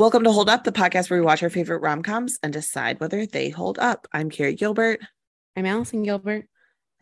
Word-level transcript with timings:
Welcome 0.00 0.24
to 0.24 0.32
Hold 0.32 0.48
Up, 0.48 0.64
the 0.64 0.72
podcast 0.72 1.10
where 1.10 1.20
we 1.20 1.26
watch 1.26 1.42
our 1.42 1.50
favorite 1.50 1.82
rom 1.82 2.02
coms 2.02 2.38
and 2.42 2.54
decide 2.54 3.00
whether 3.00 3.26
they 3.26 3.50
hold 3.50 3.78
up. 3.78 4.08
I'm 4.14 4.30
Carrie 4.30 4.54
Gilbert, 4.54 4.98
I'm 5.54 5.66
Allison 5.66 6.02
Gilbert. 6.04 6.46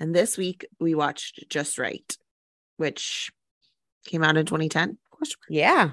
and 0.00 0.12
this 0.12 0.36
week 0.36 0.66
we 0.80 0.96
watched 0.96 1.44
Just 1.48 1.78
Wright, 1.78 2.16
which 2.76 3.30
came 4.04 4.24
out 4.24 4.36
in 4.36 4.46
2010. 4.46 4.98
Yeah. 5.48 5.92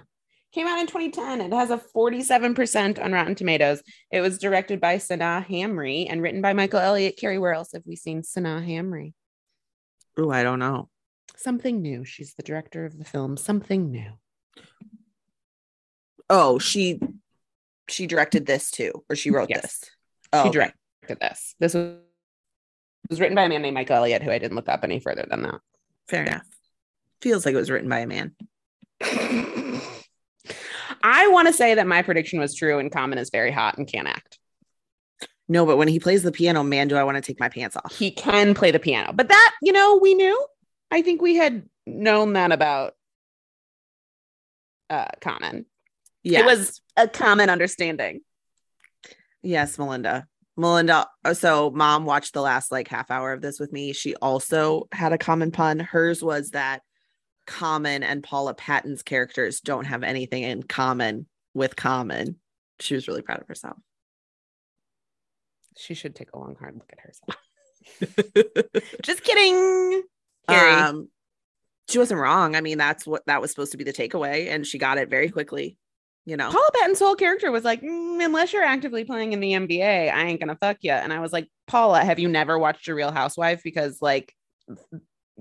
Came 0.51 0.65
out 0.65 0.79
in 0.79 0.87
2010. 0.87 1.41
It 1.41 1.53
has 1.53 1.69
a 1.69 1.77
47% 1.77 2.99
on 2.99 3.11
Rotten 3.11 3.35
Tomatoes. 3.35 3.83
It 4.09 4.21
was 4.21 4.39
directed 4.39 4.81
by 4.81 4.95
Sanaa 4.95 5.45
Hamri 5.45 6.07
and 6.09 6.23
written 6.23 6.41
by 6.41 6.53
Michael 6.53 6.79
Elliott. 6.79 7.17
Carrie, 7.19 7.37
where 7.37 7.53
else 7.53 7.73
have 7.73 7.83
we 7.85 7.95
seen 7.95 8.23
Sanaa 8.23 8.67
Hamri? 8.67 9.13
Oh, 10.17 10.31
I 10.31 10.41
don't 10.41 10.57
know. 10.57 10.89
Something 11.37 11.83
new. 11.83 12.03
She's 12.03 12.33
the 12.33 12.41
director 12.41 12.83
of 12.83 12.97
the 12.97 13.05
film. 13.05 13.37
Something 13.37 13.91
new. 13.91 14.13
Oh, 16.29 16.59
she 16.59 16.99
she 17.87 18.07
directed 18.07 18.45
this 18.45 18.71
too, 18.71 19.03
or 19.09 19.15
she 19.15 19.29
wrote 19.31 19.49
Yes. 19.49 19.61
this. 19.61 19.83
Oh, 20.33 20.43
she 20.43 20.49
okay. 20.49 20.71
directed 21.01 21.19
this. 21.19 21.55
This 21.59 21.73
was, 21.75 21.97
was 23.09 23.19
written 23.19 23.35
by 23.35 23.43
a 23.43 23.49
man 23.49 23.61
named 23.61 23.75
Michael 23.75 23.97
Elliott, 23.97 24.23
who 24.23 24.31
I 24.31 24.39
didn't 24.39 24.55
look 24.55 24.69
up 24.69 24.83
any 24.83 24.99
further 24.99 25.25
than 25.29 25.43
that. 25.43 25.59
Fair 26.07 26.23
enough. 26.23 26.47
Feels 27.21 27.45
like 27.45 27.53
it 27.53 27.59
was 27.59 27.69
written 27.69 27.89
by 27.89 27.99
a 27.99 28.07
man. 28.07 28.35
I 31.03 31.27
want 31.27 31.47
to 31.47 31.53
say 31.53 31.75
that 31.75 31.85
my 31.85 32.01
prediction 32.01 32.39
was 32.39 32.55
true 32.55 32.79
and 32.79 32.91
Common 32.91 33.19
is 33.19 33.29
very 33.29 33.51
hot 33.51 33.77
and 33.77 33.87
can't 33.87 34.07
act. 34.07 34.39
No, 35.47 35.65
but 35.65 35.77
when 35.77 35.87
he 35.87 35.99
plays 35.99 36.23
the 36.23 36.31
piano, 36.31 36.63
man, 36.63 36.87
do 36.87 36.95
I 36.95 37.03
want 37.03 37.17
to 37.17 37.21
take 37.21 37.39
my 37.39 37.49
pants 37.49 37.75
off? 37.77 37.95
He 37.95 38.09
can 38.09 38.55
play 38.55 38.71
the 38.71 38.79
piano, 38.79 39.13
but 39.13 39.27
that, 39.29 39.51
you 39.61 39.71
know, 39.71 39.99
we 40.01 40.15
knew. 40.15 40.45
I 40.89 41.03
think 41.03 41.21
we 41.21 41.35
had 41.35 41.69
known 41.85 42.33
that 42.33 42.51
about 42.51 42.93
uh 44.89 45.05
Common. 45.21 45.67
Yeah, 46.25 46.39
It 46.41 46.45
was 46.45 46.81
a 46.97 47.07
common 47.07 47.49
understanding. 47.49 48.21
Yes, 49.43 49.77
Melinda. 49.77 50.27
Melinda. 50.57 51.07
uh, 51.23 51.33
So, 51.35 51.69
mom 51.69 52.05
watched 52.05 52.33
the 52.33 52.41
last 52.41 52.71
like 52.71 52.87
half 52.87 53.11
hour 53.11 53.31
of 53.31 53.41
this 53.41 53.59
with 53.59 53.71
me. 53.71 53.93
She 53.93 54.15
also 54.15 54.87
had 54.91 55.13
a 55.13 55.17
common 55.17 55.51
pun. 55.51 55.79
Hers 55.79 56.23
was 56.23 56.49
that 56.51 56.81
Common 57.45 58.01
and 58.01 58.23
Paula 58.23 58.55
Patton's 58.55 59.03
characters 59.03 59.61
don't 59.61 59.85
have 59.85 60.01
anything 60.01 60.41
in 60.43 60.63
common 60.63 61.27
with 61.53 61.75
Common. 61.75 62.37
She 62.79 62.95
was 62.95 63.07
really 63.07 63.21
proud 63.21 63.39
of 63.39 63.47
herself. 63.47 63.77
She 65.77 65.93
should 65.93 66.15
take 66.15 66.31
a 66.33 66.39
long, 66.39 66.55
hard 66.59 66.73
look 66.75 66.91
at 66.91 66.99
herself. 67.01 68.83
Just 69.03 69.23
kidding. 69.23 70.03
Carrie. 70.49 70.71
um, 70.73 71.09
she 71.89 71.99
wasn't 71.99 72.19
wrong. 72.19 72.55
I 72.55 72.61
mean, 72.61 72.79
that's 72.79 73.05
what 73.05 73.23
that 73.27 73.41
was 73.41 73.51
supposed 73.51 73.73
to 73.73 73.77
be 73.77 73.83
the 73.83 73.93
takeaway, 73.93 74.47
and 74.49 74.65
she 74.65 74.79
got 74.79 74.97
it 74.97 75.09
very 75.09 75.29
quickly. 75.29 75.77
You 76.25 76.37
know, 76.37 76.49
Paula 76.49 76.69
Patton's 76.73 76.99
whole 76.99 77.15
character 77.15 77.51
was 77.51 77.63
like, 77.63 77.81
"Mm, 77.81 78.23
unless 78.25 78.51
you're 78.51 78.63
actively 78.63 79.03
playing 79.03 79.33
in 79.33 79.39
the 79.39 79.53
NBA, 79.53 80.09
I 80.09 80.23
ain't 80.23 80.39
gonna 80.39 80.57
fuck 80.59 80.77
you. 80.81 80.91
And 80.91 81.13
I 81.13 81.19
was 81.19 81.31
like, 81.31 81.47
Paula, 81.67 82.03
have 82.03 82.17
you 82.17 82.27
never 82.27 82.57
watched 82.57 82.87
a 82.87 82.95
Real 82.95 83.11
Housewife? 83.11 83.61
Because 83.63 84.01
like, 84.01 84.33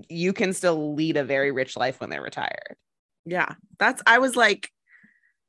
you 0.09 0.33
can 0.33 0.53
still 0.53 0.93
lead 0.93 1.17
a 1.17 1.23
very 1.23 1.51
rich 1.51 1.75
life 1.75 1.99
when 1.99 2.09
they're 2.09 2.21
retired. 2.21 2.75
yeah, 3.25 3.55
that's. 3.79 4.03
I 4.05 4.19
was 4.19 4.35
like, 4.35 4.69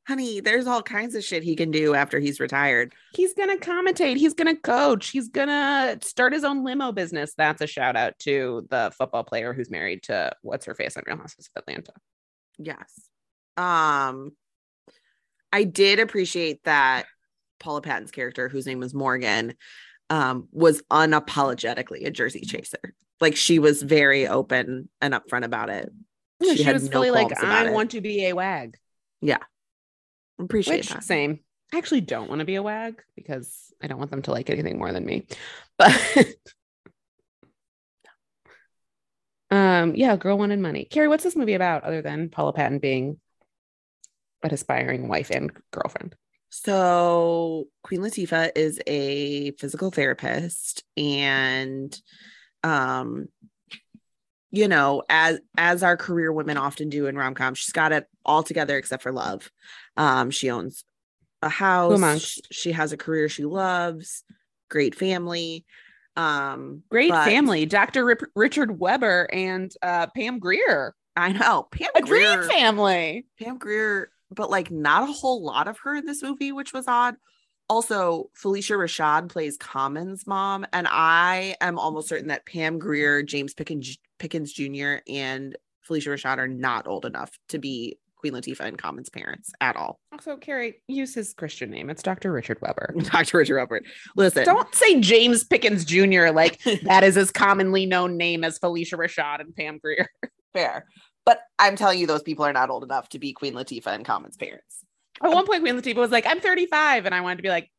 honey, 0.08 0.40
there's 0.40 0.66
all 0.66 0.82
kinds 0.82 1.14
of 1.14 1.24
shit 1.24 1.42
he 1.42 1.54
can 1.56 1.70
do 1.70 1.94
after 1.94 2.18
he's 2.18 2.40
retired. 2.40 2.94
He's 3.12 3.34
gonna 3.34 3.56
commentate. 3.58 4.16
He's 4.16 4.34
gonna 4.34 4.56
coach. 4.56 5.08
He's 5.10 5.28
gonna 5.28 5.98
start 6.00 6.32
his 6.32 6.44
own 6.44 6.64
limo 6.64 6.92
business. 6.92 7.34
That's 7.36 7.60
a 7.60 7.66
shout 7.66 7.96
out 7.96 8.18
to 8.20 8.66
the 8.70 8.90
football 8.96 9.24
player 9.24 9.52
who's 9.52 9.70
married 9.70 10.04
to 10.04 10.32
what's 10.40 10.64
her 10.64 10.74
face 10.74 10.96
on 10.96 11.02
Real 11.06 11.18
Housewives 11.18 11.50
of 11.54 11.60
Atlanta. 11.62 11.92
Yes. 12.58 13.10
Um 13.58 14.32
I 15.52 15.64
did 15.64 16.00
appreciate 16.00 16.62
that 16.64 17.06
Paula 17.58 17.80
Patton's 17.82 18.10
character, 18.10 18.48
whose 18.48 18.66
name 18.66 18.80
was 18.80 18.94
Morgan, 18.94 19.54
um, 20.10 20.48
was 20.52 20.82
unapologetically 20.90 22.06
a 22.06 22.10
Jersey 22.10 22.40
chaser. 22.40 22.94
Like 23.20 23.36
she 23.36 23.58
was 23.58 23.82
very 23.82 24.26
open 24.28 24.88
and 25.00 25.14
upfront 25.14 25.44
about 25.44 25.70
it. 25.70 25.90
She, 26.42 26.56
She 26.58 26.62
had 26.62 26.74
was 26.74 26.84
no 26.84 26.90
fully 26.90 27.10
like, 27.10 27.42
I 27.42 27.66
it. 27.66 27.72
want 27.72 27.92
to 27.92 28.00
be 28.00 28.26
a 28.26 28.34
wag. 28.34 28.76
Yeah. 29.22 29.38
Appreciate 30.38 30.78
Which 30.78 30.88
that. 30.90 31.04
same. 31.04 31.40
I 31.72 31.78
actually 31.78 32.02
don't 32.02 32.28
want 32.28 32.40
to 32.40 32.44
be 32.44 32.56
a 32.56 32.62
wag 32.62 33.02
because 33.16 33.72
I 33.82 33.86
don't 33.86 33.98
want 33.98 34.10
them 34.10 34.22
to 34.22 34.32
like 34.32 34.50
anything 34.50 34.78
more 34.78 34.92
than 34.92 35.04
me. 35.04 35.26
But 35.78 35.94
um, 39.50 39.94
yeah, 39.94 40.16
girl 40.16 40.38
wanted 40.38 40.58
money. 40.58 40.84
Carrie, 40.86 41.08
what's 41.08 41.22
this 41.24 41.36
movie 41.36 41.54
about 41.54 41.84
other 41.84 42.00
than 42.02 42.30
Paula 42.30 42.52
Patton 42.52 42.78
being 42.78 43.20
an 44.42 44.52
aspiring 44.52 45.08
wife 45.08 45.30
and 45.30 45.50
girlfriend? 45.72 46.14
So 46.50 47.66
Queen 47.82 48.00
Latifah 48.00 48.52
is 48.56 48.80
a 48.86 49.50
physical 49.52 49.90
therapist 49.90 50.84
and 50.96 51.94
um 52.64 53.26
you 54.50 54.66
know 54.68 55.02
as 55.10 55.38
as 55.58 55.82
our 55.82 55.96
career 55.96 56.32
women 56.32 56.56
often 56.56 56.88
do 56.88 57.06
in 57.06 57.16
rom-com 57.16 57.54
she's 57.54 57.72
got 57.72 57.92
it 57.92 58.06
all 58.24 58.42
together 58.42 58.76
except 58.78 59.02
for 59.02 59.12
love 59.12 59.50
um 59.96 60.30
she 60.30 60.50
owns 60.50 60.84
a 61.42 61.48
house 61.48 61.92
amongst? 61.94 62.26
sh- 62.26 62.40
she 62.50 62.72
has 62.72 62.92
a 62.92 62.96
career 62.96 63.28
she 63.28 63.44
loves 63.44 64.24
great 64.70 64.94
family 64.94 65.64
um 66.16 66.82
Great 66.90 67.10
but- 67.10 67.26
family, 67.26 67.66
Dr. 67.66 68.04
Rip- 68.04 68.30
Richard 68.34 68.78
Weber 68.80 69.28
and 69.32 69.70
uh, 69.82 70.06
Pam 70.16 70.38
Grier. 70.38 70.94
i 71.14 71.32
know 71.32 71.68
pam 71.70 71.90
A 71.94 72.00
greer 72.00 72.36
dream 72.36 72.48
family. 72.48 73.26
Pam 73.38 73.58
Grier, 73.58 74.10
but 74.30 74.50
like 74.50 74.70
not 74.70 75.08
a 75.08 75.12
whole 75.12 75.44
lot 75.44 75.68
of 75.68 75.78
her 75.80 75.94
in 75.94 76.06
this 76.06 76.22
movie, 76.22 76.52
which 76.52 76.72
was 76.72 76.86
odd. 76.88 77.16
Also, 77.68 78.30
Phylicia 78.40 78.76
Rashad 78.76 79.28
plays 79.28 79.56
Common's 79.56 80.26
mom, 80.26 80.66
and 80.72 80.86
I 80.88 81.56
am 81.60 81.78
almost 81.78 82.08
certain 82.08 82.28
that 82.28 82.46
Pam 82.46 82.78
Grier, 82.78 83.22
James 83.24 83.54
Pickens, 83.54 83.98
Pickens 84.18 84.52
Jr., 84.52 84.96
and 85.08 85.56
Phylicia 85.88 86.08
Rashad 86.08 86.38
are 86.38 86.46
not 86.48 86.86
old 86.86 87.04
enough 87.04 87.30
to 87.48 87.58
be 87.58 87.98
Queen 88.16 88.32
Latifah 88.32 88.60
and 88.66 88.78
Common's 88.78 89.08
parents 89.10 89.52
at 89.60 89.76
all. 89.76 90.00
Also, 90.12 90.36
Carrie, 90.36 90.76
use 90.88 91.14
his 91.14 91.34
Christian 91.34 91.70
name. 91.70 91.90
It's 91.90 92.02
Dr. 92.02 92.32
Richard 92.32 92.58
Weber. 92.60 92.94
Dr. 92.98 93.38
Richard 93.38 93.56
Robert, 93.56 93.84
listen, 94.16 94.44
Don't 94.44 94.74
say 94.74 95.00
James 95.00 95.44
Pickens 95.44 95.84
Jr. 95.84 96.30
like 96.32 96.62
that 96.84 97.04
is 97.04 97.16
as 97.16 97.30
commonly 97.30 97.86
known 97.86 98.16
name 98.16 98.44
as 98.44 98.58
Felicia 98.58 98.96
Rashad 98.96 99.40
and 99.40 99.54
Pam 99.54 99.78
Grier. 99.78 100.08
fair, 100.52 100.86
but 101.26 101.40
I'm 101.58 101.76
telling 101.76 101.98
you, 101.98 102.06
those 102.06 102.22
people 102.22 102.44
are 102.46 102.52
not 102.54 102.70
old 102.70 102.84
enough 102.84 103.10
to 103.10 103.18
be 103.18 103.32
Queen 103.34 103.52
Latifah 103.52 103.88
and 103.88 104.04
Common's 104.04 104.36
parents. 104.38 104.84
At 105.22 105.30
one 105.32 105.46
point, 105.46 105.60
Queen 105.62 105.74
Latifah 105.76 105.96
was 105.96 106.10
like, 106.10 106.24
I'm 106.26 106.40
35. 106.40 107.04
And 107.04 107.14
I 107.14 107.20
wanted 107.20 107.36
to 107.36 107.42
be 107.42 107.48
like, 107.50 107.70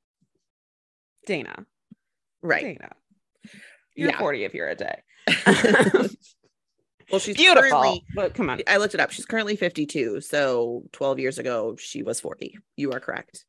Dana, 1.25 1.65
Right. 2.41 2.63
Dana, 2.63 2.91
you're 3.95 4.09
Yeah. 4.09 4.19
40 4.19 4.43
if 4.43 4.53
you're 4.53 4.69
a 4.69 4.75
day. 4.75 5.01
well, 7.11 7.19
she's 7.19 7.35
Beautiful. 7.37 7.69
currently 7.69 8.03
but 8.15 8.33
come 8.33 8.49
on. 8.49 8.61
I 8.67 8.77
looked 8.77 8.93
it 8.93 8.99
up. 8.99 9.11
She's 9.11 9.25
currently 9.25 9.55
52. 9.55 10.21
So 10.21 10.83
12 10.93 11.19
years 11.19 11.37
ago, 11.39 11.75
she 11.77 12.03
was 12.03 12.19
40. 12.19 12.57
You 12.75 12.91
are 12.93 12.99
correct. 12.99 13.45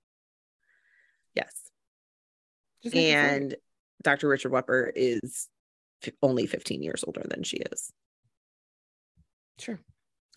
Yes. 1.35 1.53
Just 2.83 2.95
make 2.95 3.05
it 3.07 3.15
funny. 3.15 3.35
And 3.37 3.57
Dr. 4.03 4.29
Richard 4.29 4.53
Weber 4.53 4.93
is 4.95 5.49
only 6.23 6.47
15 6.47 6.83
years 6.83 7.05
older 7.07 7.23
than 7.29 7.43
she 7.43 7.57
is. 7.59 7.93
Sure. 9.59 9.81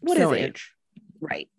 What 0.02 0.18
is 0.18 0.24
So, 0.24 0.34
age? 0.34 0.72
Right. 1.20 1.50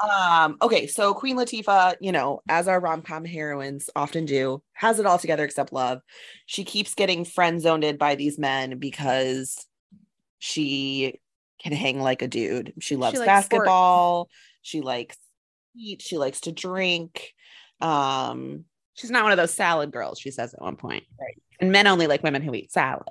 Um, 0.00 0.56
okay, 0.60 0.86
so 0.86 1.14
Queen 1.14 1.36
Latifah, 1.36 1.96
you 2.00 2.12
know, 2.12 2.40
as 2.48 2.68
our 2.68 2.80
rom-com 2.80 3.24
heroines 3.24 3.88
often 3.94 4.24
do, 4.24 4.62
has 4.72 4.98
it 4.98 5.06
all 5.06 5.18
together 5.18 5.44
except 5.44 5.72
love. 5.72 6.00
She 6.46 6.64
keeps 6.64 6.94
getting 6.94 7.24
friend 7.24 7.60
zoned 7.60 7.98
by 7.98 8.14
these 8.16 8.38
men 8.38 8.78
because 8.78 9.66
she 10.38 11.20
can 11.62 11.72
hang 11.72 12.00
like 12.00 12.22
a 12.22 12.28
dude. 12.28 12.74
She 12.80 12.96
loves 12.96 13.18
likes 13.18 13.26
basketball, 13.26 14.28
she 14.62 14.80
likes 14.80 15.16
eat, 15.76 16.02
she 16.02 16.18
likes 16.18 16.40
to 16.42 16.52
drink. 16.52 17.32
Um, 17.80 18.64
She's 18.96 19.10
not 19.10 19.24
one 19.24 19.32
of 19.32 19.38
those 19.38 19.52
salad 19.52 19.90
girls, 19.90 20.20
she 20.20 20.30
says 20.30 20.54
at 20.54 20.62
one 20.62 20.76
point. 20.76 21.04
Right. 21.18 21.40
And 21.60 21.72
men 21.72 21.86
only 21.86 22.06
like 22.06 22.22
women 22.22 22.42
who 22.42 22.54
eat 22.54 22.70
salads. 22.70 23.08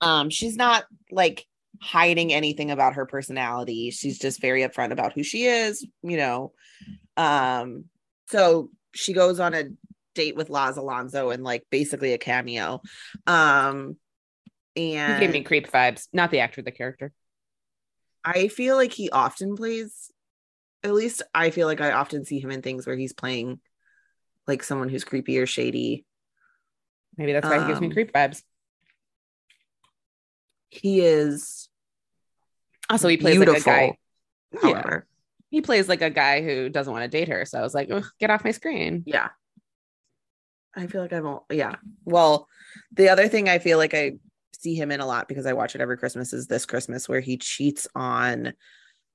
um, 0.00 0.30
she's 0.30 0.56
not 0.56 0.84
like 1.10 1.46
hiding 1.80 2.32
anything 2.32 2.70
about 2.70 2.94
her 2.94 3.06
personality. 3.06 3.90
She's 3.90 4.18
just 4.18 4.40
very 4.40 4.62
upfront 4.62 4.92
about 4.92 5.12
who 5.12 5.22
she 5.22 5.44
is, 5.44 5.86
you 6.02 6.16
know. 6.16 6.52
Um, 7.16 7.84
so 8.28 8.70
she 8.94 9.12
goes 9.12 9.40
on 9.40 9.54
a 9.54 9.64
date 10.14 10.36
with 10.36 10.50
Laz 10.50 10.76
Alonso 10.76 11.30
and 11.30 11.44
like 11.44 11.64
basically 11.70 12.12
a 12.12 12.18
cameo. 12.18 12.80
Um, 13.26 13.96
and 14.74 15.14
He 15.14 15.26
gave 15.26 15.32
me 15.32 15.42
creep 15.42 15.70
vibes, 15.70 16.08
not 16.12 16.30
the 16.30 16.40
actor, 16.40 16.62
the 16.62 16.72
character. 16.72 17.12
I 18.24 18.48
feel 18.48 18.76
like 18.76 18.92
he 18.92 19.08
often 19.10 19.56
plays, 19.56 20.10
at 20.82 20.92
least 20.92 21.22
I 21.34 21.50
feel 21.50 21.66
like 21.66 21.80
I 21.80 21.92
often 21.92 22.24
see 22.24 22.40
him 22.40 22.50
in 22.50 22.62
things 22.62 22.86
where 22.86 22.96
he's 22.96 23.12
playing 23.12 23.60
like 24.46 24.62
someone 24.62 24.88
who's 24.88 25.04
creepy 25.04 25.38
or 25.38 25.46
shady. 25.46 26.04
Maybe 27.16 27.32
that's 27.32 27.48
why 27.48 27.60
he 27.60 27.66
gives 27.66 27.80
me 27.80 27.86
Um, 27.86 27.92
creep 27.92 28.12
vibes. 28.12 28.42
He 30.70 31.00
is 31.00 31.68
Also, 32.90 33.08
he 33.08 33.16
plays 33.16 33.36
beautiful, 33.36 33.54
like 33.54 33.62
a 33.62 33.88
guy. 33.88 33.98
Yeah. 34.52 34.60
however. 34.60 35.06
He 35.50 35.60
plays 35.60 35.88
like 35.88 36.02
a 36.02 36.10
guy 36.10 36.42
who 36.42 36.68
doesn't 36.68 36.92
want 36.92 37.04
to 37.04 37.08
date 37.08 37.28
her. 37.28 37.44
So 37.44 37.58
I 37.58 37.62
was 37.62 37.74
like, 37.74 37.90
get 38.18 38.30
off 38.30 38.44
my 38.44 38.50
screen. 38.50 39.04
Yeah. 39.06 39.28
I 40.74 40.86
feel 40.86 41.00
like 41.00 41.12
I 41.12 41.20
won't. 41.20 41.42
Yeah. 41.50 41.76
Well, 42.04 42.48
the 42.92 43.08
other 43.08 43.28
thing 43.28 43.48
I 43.48 43.58
feel 43.58 43.78
like 43.78 43.94
I 43.94 44.16
see 44.58 44.74
him 44.74 44.90
in 44.90 45.00
a 45.00 45.06
lot 45.06 45.28
because 45.28 45.46
I 45.46 45.52
watch 45.54 45.74
it 45.74 45.80
every 45.80 45.96
Christmas 45.96 46.32
is 46.32 46.46
this 46.46 46.66
Christmas 46.66 47.08
where 47.08 47.20
he 47.20 47.38
cheats 47.38 47.86
on 47.94 48.52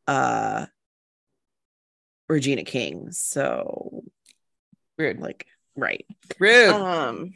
uh 0.07 0.65
Regina 2.27 2.63
King. 2.63 3.11
So 3.11 4.03
Rude. 4.97 5.19
like 5.19 5.45
right. 5.75 6.05
Rude. 6.39 6.69
Um 6.69 7.33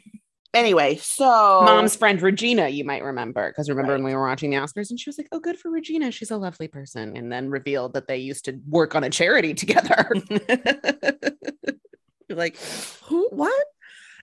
anyway, 0.54 0.96
so 0.96 1.24
Mom's 1.64 1.96
friend 1.96 2.20
Regina, 2.20 2.68
you 2.68 2.84
might 2.84 3.02
remember, 3.02 3.48
because 3.50 3.68
remember 3.68 3.92
Right. 3.92 3.98
when 4.02 4.04
we 4.12 4.14
were 4.16 4.26
watching 4.26 4.50
the 4.50 4.56
Oscars 4.56 4.90
and 4.90 4.98
she 4.98 5.08
was 5.08 5.18
like, 5.18 5.28
Oh, 5.32 5.40
good 5.40 5.58
for 5.58 5.70
Regina. 5.70 6.10
She's 6.10 6.30
a 6.30 6.36
lovely 6.36 6.68
person. 6.68 7.16
And 7.16 7.30
then 7.30 7.50
revealed 7.50 7.94
that 7.94 8.08
they 8.08 8.18
used 8.18 8.44
to 8.46 8.58
work 8.68 8.94
on 8.94 9.04
a 9.04 9.10
charity 9.10 9.54
together. 9.62 10.10
You're 12.28 12.38
like, 12.38 12.56
who 13.04 13.28
what? 13.30 13.66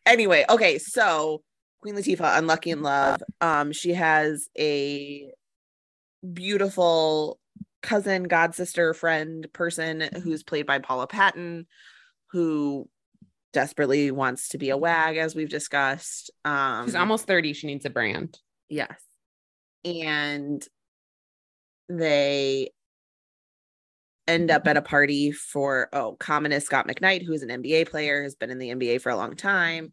Anyway, 0.05 0.45
okay, 0.49 0.77
so 0.77 1.41
Queen 1.81 1.95
Latifah, 1.95 2.37
Unlucky 2.37 2.71
in 2.71 2.81
Love. 2.81 3.21
Um, 3.39 3.71
she 3.71 3.93
has 3.93 4.49
a 4.57 5.31
beautiful 6.31 7.39
cousin, 7.81 8.23
god 8.23 8.55
sister, 8.55 8.93
friend 8.93 9.47
person 9.53 10.09
who's 10.23 10.43
played 10.43 10.65
by 10.65 10.79
Paula 10.79 11.07
Patton, 11.07 11.67
who 12.31 12.89
desperately 13.53 14.11
wants 14.11 14.49
to 14.49 14.57
be 14.57 14.69
a 14.71 14.77
wag, 14.77 15.17
as 15.17 15.35
we've 15.35 15.49
discussed. 15.49 16.31
Um 16.43 16.85
She's 16.85 16.95
almost 16.95 17.25
30. 17.25 17.53
She 17.53 17.67
needs 17.67 17.85
a 17.85 17.89
brand. 17.89 18.37
Yes. 18.69 18.99
And 19.85 20.65
they 21.89 22.71
end 24.27 24.51
up 24.51 24.67
at 24.67 24.77
a 24.77 24.81
party 24.81 25.31
for 25.31 25.89
oh, 25.93 26.15
common 26.19 26.51
is 26.51 26.65
Scott 26.65 26.87
McKnight, 26.87 27.25
who 27.25 27.33
is 27.33 27.43
an 27.43 27.49
NBA 27.49 27.89
player, 27.89 28.23
has 28.23 28.35
been 28.35 28.49
in 28.49 28.57
the 28.57 28.69
NBA 28.69 29.01
for 29.01 29.09
a 29.09 29.15
long 29.15 29.35
time. 29.35 29.91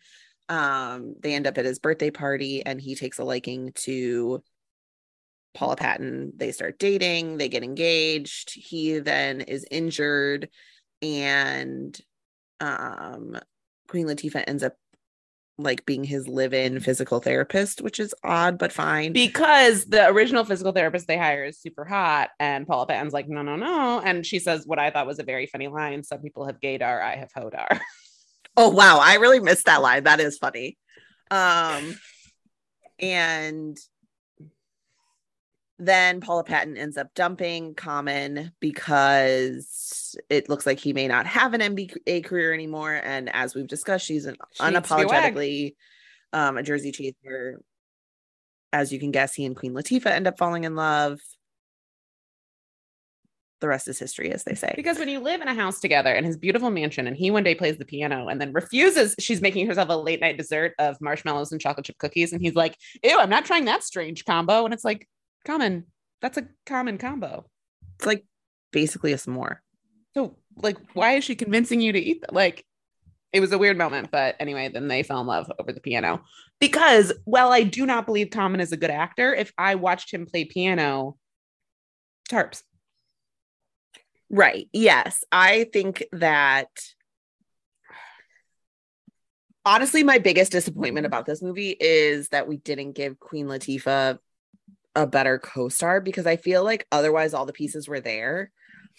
Um, 0.49 1.15
they 1.21 1.35
end 1.35 1.47
up 1.47 1.59
at 1.59 1.65
his 1.65 1.79
birthday 1.79 2.11
party 2.11 2.65
and 2.65 2.81
he 2.81 2.95
takes 2.95 3.19
a 3.19 3.25
liking 3.25 3.73
to 3.77 4.43
Paula 5.55 5.77
Patton. 5.77 6.33
They 6.37 6.53
start 6.53 6.79
dating, 6.79 7.39
they 7.39 7.49
get 7.49 7.63
engaged. 7.63 8.53
He 8.55 8.99
then 8.99 9.41
is 9.43 9.67
injured 9.71 10.49
and 11.03 11.99
um 12.61 13.39
Queen 13.89 14.07
Latifah 14.07 14.45
ends 14.47 14.63
up 14.63 14.77
like 15.63 15.85
being 15.85 16.05
his 16.05 16.27
live-in 16.27 16.81
physical 16.81 17.21
therapist, 17.21 17.83
which 17.83 18.01
is 18.01 18.15
odd 18.25 18.59
but 18.59 18.73
fine. 18.73 19.13
Because 19.13 19.85
the 19.85 20.07
original 20.09 20.45
physical 20.45 20.73
therapist 20.73 21.07
they 21.07 21.19
hire 21.19 21.45
is 21.45 21.61
super 21.61 21.85
hot. 21.85 22.31
And 22.39 22.67
Paula 22.67 22.87
Patton's 22.87 23.13
like, 23.13 23.29
no, 23.29 23.43
no, 23.43 23.57
no. 23.57 24.01
And 24.01 24.25
she 24.25 24.39
says 24.39 24.67
what 24.67 24.79
I 24.79 24.91
thought 24.91 25.07
was 25.07 25.19
a 25.19 25.25
very 25.25 25.47
funny 25.47 25.69
line. 25.69 26.03
Some 26.03 26.23
people 26.23 26.47
have 26.47 26.61
gaydar, 26.61 27.03
I 27.03 27.17
have 27.17 27.31
hodar. 27.37 27.81
Oh 28.57 28.69
wow, 28.69 28.99
I 29.01 29.15
really 29.15 29.39
missed 29.39 29.67
that 29.67 29.81
line. 29.81 30.05
That 30.05 30.19
is 30.19 30.37
funny. 30.37 30.77
Um 31.31 31.97
and 32.99 33.79
then 35.81 36.21
Paula 36.21 36.45
Patton 36.45 36.77
ends 36.77 36.99
up 36.99 37.15
dumping 37.15 37.75
Common 37.75 38.53
because 38.61 40.15
it 40.29 40.49
looks 40.49 40.67
like 40.67 40.79
he 40.79 40.93
may 40.93 41.09
not 41.09 41.27
have 41.27 41.55
an 41.55 41.61
NBA 41.61 42.25
career 42.25 42.53
anymore. 42.53 43.01
And 43.03 43.31
as 43.35 43.55
we've 43.55 43.67
discussed, 43.67 44.05
she's 44.05 44.27
an 44.27 44.37
She 44.53 44.65
needs 44.71 44.89
to 44.89 44.97
be 44.97 45.03
a 45.03 45.07
wag. 45.07 45.35
unapologetically 45.35 45.75
um, 46.35 46.59
a 46.59 46.63
Jersey 46.63 46.93
chaser. 46.93 47.63
As 48.73 48.93
you 48.93 49.01
can 49.01 49.11
guess, 49.11 49.35
he 49.35 49.47
and 49.47 49.57
Queen 49.57 49.73
Latifah 49.73 50.11
end 50.11 50.27
up 50.27 50.39
falling 50.39 50.65
in 50.65 50.77
love. 50.77 51.19
The 53.61 53.69
rest 53.69 53.89
is 53.89 53.99
history, 53.99 54.33
as 54.33 54.45
they 54.45 54.55
say. 54.55 54.73
Because 54.77 54.99
when 54.99 55.09
you 55.09 55.21
live 55.21 55.41
in 55.41 55.49
a 55.49 55.55
house 55.55 55.81
together 55.81 56.13
in 56.13 56.25
his 56.25 56.37
beautiful 56.37 56.71
mansion 56.71 57.07
and 57.07 57.17
he 57.17 57.31
one 57.31 57.43
day 57.43 57.55
plays 57.55 57.79
the 57.79 57.85
piano 57.85 58.29
and 58.29 58.41
then 58.41 58.53
refuses, 58.53 59.15
she's 59.19 59.41
making 59.41 59.67
herself 59.67 59.89
a 59.89 59.97
late 59.97 60.21
night 60.21 60.37
dessert 60.37 60.75
of 60.79 61.01
marshmallows 61.01 61.53
and 61.53 61.61
chocolate 61.61 61.87
chip 61.87 61.99
cookies. 61.99 62.33
And 62.33 62.41
he's 62.41 62.55
like, 62.55 62.77
ew, 63.03 63.19
I'm 63.19 63.29
not 63.31 63.45
trying 63.45 63.65
that 63.65 63.83
strange 63.83 64.25
combo. 64.25 64.65
And 64.65 64.73
it's 64.73 64.85
like, 64.85 65.07
common. 65.45 65.87
That's 66.21 66.39
a 66.39 66.49
common 66.67 66.99
combo. 66.99 67.47
It's 67.97 68.07
like 68.07 68.25
basically 68.73 69.13
a 69.13 69.17
s'more. 69.17 69.59
So, 70.15 70.37
like, 70.57 70.77
why 70.95 71.13
is 71.13 71.25
she 71.25 71.35
convincing 71.35 71.81
you 71.81 71.93
to 71.93 71.99
eat 71.99 72.23
that? 72.23 72.33
Like, 72.33 72.65
it 73.33 73.41
was 73.41 73.53
a 73.53 73.59
weird 73.59 73.79
moment, 73.79 74.11
but 74.11 74.37
anyway, 74.41 74.69
then 74.69 74.89
they 74.89 75.03
fell 75.03 75.21
in 75.21 75.27
love 75.27 75.51
over 75.59 75.73
the 75.73 75.81
piano. 75.81 76.23
Because 76.61 77.13
while 77.25 77.53
I 77.53 77.63
do 77.63 77.87
not 77.87 78.07
believe 78.07 78.31
Common 78.31 78.61
is 78.61 78.73
a 78.73 78.77
good 78.77 78.91
actor, 78.91 79.33
if 79.33 79.53
I 79.57 79.77
watched 79.77 80.13
him 80.13 80.27
play 80.27 80.45
piano, 80.45 81.17
tarps. 82.29 82.63
Right. 84.29 84.69
Yes. 84.73 85.23
I 85.31 85.69
think 85.73 86.05
that 86.13 86.69
honestly, 89.65 90.03
my 90.03 90.19
biggest 90.19 90.53
disappointment 90.53 91.07
about 91.07 91.27
this 91.27 91.43
movie 91.43 91.77
is 91.79 92.29
that 92.29 92.49
we 92.49 92.57
didn't 92.57 92.93
give 92.93 93.19
Queen 93.21 93.47
Latifah 93.47 94.19
a 94.95 95.07
better 95.07 95.39
co-star 95.39 96.01
because 96.01 96.27
I 96.27 96.37
feel 96.37 96.65
like 96.65 96.87
otherwise 96.91 97.35
all 97.35 97.47
the 97.47 97.53
pieces 97.53 97.89
were 97.89 98.01
there. 98.01 98.51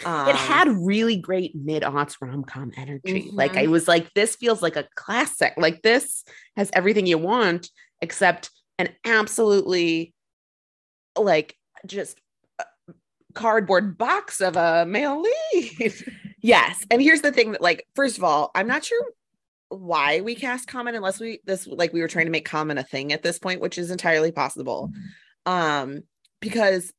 Um, 0.06 0.30
it 0.30 0.36
had 0.36 0.68
really 0.70 1.18
great 1.18 1.54
mid 1.56 1.84
aughts 1.84 2.16
rom 2.22 2.44
com 2.44 2.72
energy. 2.78 3.30
Like 3.34 3.58
I 3.58 3.66
Mhm. 3.66 3.72
was 3.72 3.88
like, 3.88 4.12
this 4.14 4.36
feels 4.36 4.62
like 4.62 4.76
a 4.76 4.88
classic. 4.96 5.54
Like 5.58 5.82
this 5.82 6.24
has 6.56 6.72
everything 6.74 7.06
you 7.06 7.18
want, 7.18 7.70
except 8.02 8.50
an 8.80 8.90
absolutely 9.06 10.14
like 11.18 11.56
just 11.86 12.20
uh, 12.58 12.64
cardboard 13.34 13.98
box 13.98 14.40
of 14.42 14.56
a 14.56 14.86
male 14.86 15.22
lead. 15.54 15.94
Yes. 16.44 16.84
And 16.90 17.00
here's 17.04 17.22
the 17.22 17.32
thing 17.32 17.52
that 17.52 17.62
like 17.62 17.86
first 17.96 18.18
of 18.18 18.24
all, 18.24 18.50
I'm 18.56 18.66
not 18.66 18.84
sure 18.84 19.06
why 19.70 20.22
we 20.22 20.34
cast 20.34 20.68
Common 20.68 20.96
unless 20.96 21.20
we 21.20 21.40
this 21.46 21.68
like 21.68 21.94
we 21.94 22.02
were 22.02 22.08
trying 22.08 22.26
to 22.26 22.32
make 22.32 22.46
Common 22.46 22.80
a 22.80 22.84
thing 22.84 23.14
at 23.14 23.22
this 23.22 23.38
point, 23.38 23.62
which 23.62 23.78
is 23.78 23.92
entirely 23.92 24.32
possible. 24.32 24.90
Um 25.46 26.04
because 26.40 26.92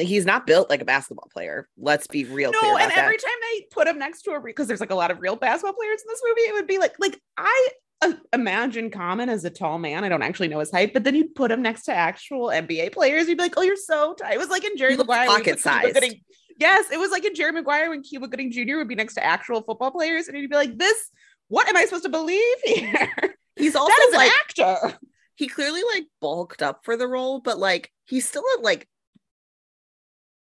he's 0.00 0.24
not 0.24 0.46
built 0.46 0.70
like 0.70 0.80
a 0.80 0.84
basketball 0.84 1.28
player. 1.32 1.68
Let's 1.78 2.06
be 2.06 2.24
real 2.24 2.52
clear 2.52 2.72
no, 2.72 2.78
and 2.78 2.90
that. 2.90 2.98
every 2.98 3.18
time 3.18 3.30
they 3.42 3.66
put 3.70 3.86
him 3.86 3.98
next 3.98 4.22
to 4.22 4.32
a 4.32 4.40
because 4.40 4.66
there's 4.66 4.80
like 4.80 4.90
a 4.90 4.96
lot 4.96 5.10
of 5.10 5.20
real 5.20 5.36
basketball 5.36 5.74
players 5.74 6.02
in 6.02 6.08
this 6.08 6.22
movie, 6.26 6.40
it 6.42 6.54
would 6.54 6.66
be 6.66 6.78
like 6.78 6.94
like 6.98 7.20
I 7.36 7.68
uh, 8.02 8.12
imagine 8.32 8.90
Common 8.90 9.28
as 9.28 9.44
a 9.44 9.50
tall 9.50 9.78
man. 9.78 10.04
I 10.04 10.08
don't 10.08 10.22
actually 10.22 10.48
know 10.48 10.58
his 10.58 10.70
height, 10.70 10.92
but 10.92 11.04
then 11.04 11.14
you'd 11.14 11.34
put 11.34 11.50
him 11.50 11.62
next 11.62 11.84
to 11.84 11.94
actual 11.94 12.48
NBA 12.48 12.92
players. 12.92 13.28
You'd 13.28 13.38
be 13.38 13.44
like, 13.44 13.54
oh, 13.56 13.62
you're 13.62 13.76
so 13.76 14.14
tight. 14.14 14.34
It 14.34 14.38
was 14.38 14.50
like 14.50 14.64
in 14.64 14.76
Jerry 14.76 14.96
Maguire. 14.96 15.26
pocket 15.26 15.60
sized. 15.60 15.94
Gooding- 15.94 16.20
Yes, 16.58 16.90
it 16.90 16.98
was 16.98 17.10
like 17.10 17.22
in 17.22 17.34
Jerry 17.34 17.52
Maguire 17.52 17.90
when 17.90 18.02
Cuba 18.02 18.28
Gooding 18.28 18.50
Jr. 18.50 18.76
would 18.76 18.88
be 18.88 18.94
next 18.94 19.12
to 19.14 19.22
actual 19.22 19.60
football 19.60 19.90
players, 19.90 20.26
and 20.26 20.38
you'd 20.38 20.48
be 20.50 20.56
like, 20.56 20.78
this. 20.78 21.10
What 21.48 21.68
am 21.68 21.76
I 21.76 21.84
supposed 21.84 22.04
to 22.04 22.08
believe 22.08 22.56
here? 22.64 23.36
he's 23.56 23.76
also 23.76 23.88
that 23.88 24.06
is 24.08 24.14
like 24.14 24.30
an 24.30 24.34
actor. 24.40 24.98
He 25.36 25.46
clearly 25.48 25.82
like 25.94 26.04
bulked 26.20 26.62
up 26.62 26.84
for 26.84 26.96
the 26.96 27.06
role, 27.06 27.40
but 27.40 27.58
like 27.58 27.92
he's 28.04 28.28
still 28.28 28.44
a 28.58 28.60
like 28.60 28.88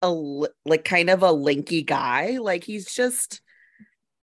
a 0.02 0.10
like 0.64 0.84
kind 0.84 1.10
of 1.10 1.22
a 1.22 1.32
lanky 1.32 1.82
guy. 1.82 2.38
Like 2.38 2.64
he's 2.64 2.92
just 2.92 3.40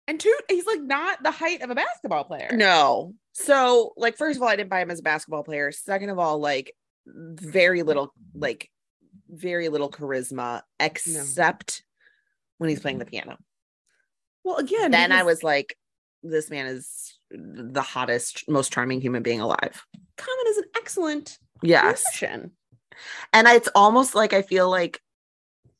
And 0.07 0.19
two, 0.19 0.35
he's 0.49 0.65
like 0.65 0.81
not 0.81 1.21
the 1.23 1.31
height 1.31 1.61
of 1.61 1.69
a 1.69 1.75
basketball 1.75 2.23
player. 2.23 2.49
no. 2.53 3.13
So 3.33 3.93
like 3.95 4.17
first 4.17 4.37
of 4.37 4.43
all, 4.43 4.49
I 4.49 4.55
didn't 4.55 4.69
buy 4.69 4.81
him 4.81 4.91
as 4.91 4.99
a 4.99 5.03
basketball 5.03 5.43
player. 5.43 5.71
Second 5.71 6.09
of 6.09 6.19
all, 6.19 6.39
like 6.39 6.73
very 7.05 7.83
little 7.83 8.13
like 8.33 8.69
very 9.29 9.69
little 9.69 9.89
charisma 9.89 10.61
except 10.79 11.83
when 12.57 12.69
he's 12.69 12.79
playing 12.79 12.99
the 12.99 13.05
piano. 13.05 13.37
Well, 14.43 14.57
again, 14.57 14.91
then 14.91 15.11
I 15.11 15.23
was 15.23 15.43
like, 15.43 15.77
this 16.23 16.49
man 16.49 16.65
is 16.67 17.17
the 17.29 17.81
hottest, 17.81 18.43
most 18.47 18.71
charming 18.71 19.01
human 19.01 19.23
being 19.23 19.39
alive. 19.39 19.85
Common 20.21 20.45
is 20.47 20.57
an 20.57 20.63
excellent 20.77 21.37
Yes. 21.63 22.03
musician. 22.05 22.51
and 23.33 23.47
it's 23.47 23.69
almost 23.75 24.15
like 24.15 24.33
I 24.33 24.41
feel 24.41 24.69
like 24.69 24.99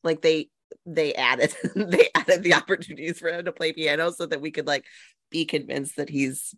like 0.04 0.22
they 0.22 0.50
they 0.86 1.14
added 1.14 1.54
they 1.76 2.10
added 2.16 2.44
the 2.44 2.54
opportunities 2.56 3.20
for 3.20 3.30
him 3.30 3.46
to 3.46 3.52
play 3.52 3.72
piano 3.74 4.12
so 4.12 4.26
that 4.26 4.42
we 4.42 4.52
could 4.52 4.68
like 4.68 4.86
be 5.30 5.46
convinced 5.46 5.96
that 5.98 6.10
he's 6.10 6.54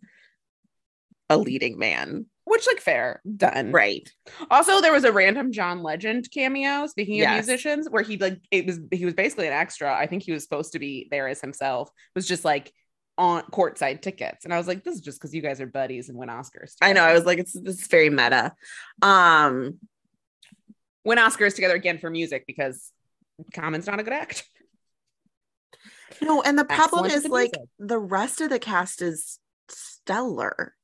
a 1.30 1.36
leading 1.38 1.78
man. 1.78 2.26
Which, 2.46 2.66
like, 2.66 2.80
fair, 2.80 3.22
done. 3.36 3.72
Right. 3.72 4.06
Also, 4.50 4.82
there 4.82 4.92
was 4.92 5.04
a 5.04 5.12
random 5.12 5.50
John 5.50 5.82
Legend 5.82 6.30
cameo. 6.30 6.86
Speaking 6.86 7.14
of 7.14 7.20
Yes. 7.20 7.46
musicians, 7.46 7.88
where 7.88 8.02
he 8.02 8.18
like 8.18 8.38
it 8.50 8.66
was 8.66 8.78
he 8.92 9.06
was 9.06 9.14
basically 9.14 9.46
an 9.46 9.54
extra. 9.54 9.94
I 9.94 10.06
think 10.06 10.22
he 10.22 10.32
was 10.32 10.42
supposed 10.42 10.72
to 10.72 10.78
be 10.78 11.08
there 11.10 11.26
as 11.26 11.40
himself. 11.40 11.90
Was 12.14 12.28
just 12.28 12.44
like 12.44 12.70
on 13.16 13.42
courtside 13.44 14.02
tickets, 14.02 14.44
and 14.44 14.52
I 14.52 14.58
was 14.58 14.66
like, 14.66 14.84
this 14.84 14.94
is 14.96 15.00
just 15.00 15.18
because 15.20 15.34
you 15.34 15.42
guys 15.42 15.60
are 15.60 15.66
buddies 15.66 16.08
and 16.08 16.18
win 16.18 16.28
Oscars. 16.28 16.74
I 16.82 16.92
know. 16.92 17.02
I 17.02 17.12
was 17.14 17.24
like, 17.24 17.38
it's 17.38 17.52
this 17.52 17.80
is 17.80 17.86
very 17.86 18.10
meta. 18.10 18.52
Um, 19.02 19.78
win 21.04 21.18
Oscars 21.18 21.54
together 21.54 21.74
again 21.74 21.98
for 21.98 22.10
music 22.10 22.44
because 22.46 22.90
Common's 23.52 23.86
not 23.86 24.00
a 24.00 24.02
good 24.02 24.12
actor. 24.12 24.42
no, 26.22 26.42
and 26.42 26.58
the 26.58 26.64
problem 26.64 27.06
Excellent 27.06 27.24
is 27.24 27.30
like 27.30 27.52
music. 27.52 27.68
the 27.78 27.98
rest 27.98 28.40
of 28.40 28.50
the 28.50 28.58
cast 28.58 29.02
is 29.02 29.38
stellar. 29.68 30.74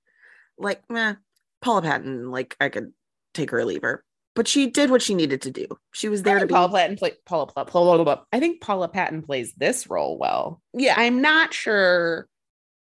Like, 0.59 0.83
meh, 0.91 1.15
Paula 1.63 1.83
Patton, 1.83 2.31
like 2.31 2.57
I 2.61 2.69
could 2.69 2.93
take 3.35 3.51
her 3.51 3.61
or 3.61 3.65
leave 3.65 3.83
her. 3.83 4.05
But 4.35 4.47
she 4.47 4.69
did 4.71 4.91
what 4.91 5.03
she 5.03 5.15
needed 5.15 5.43
to 5.43 5.51
do. 5.51 5.67
She 5.93 6.09
was 6.09 6.23
there 6.23 6.39
to 6.39 6.47
be. 6.47 6.55
Paula 6.55 6.73
Patton 6.73 6.97
play 6.97 7.13
Paula, 7.27 7.47
Paula, 7.47 7.67
Paula, 7.67 8.05
Paula- 8.05 8.27
I 8.33 8.39
think 8.39 8.61
Paula 8.61 8.89
Patton 8.89 9.23
plays 9.23 9.53
this 9.55 9.89
role 9.89 10.19
well. 10.19 10.63
yeah, 10.73 10.95
I'm 10.97 11.21
not 11.21 11.53
sure 11.53 12.29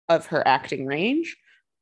of 0.08 0.26
her 0.26 0.46
acting 0.46 0.86
range, 0.86 1.36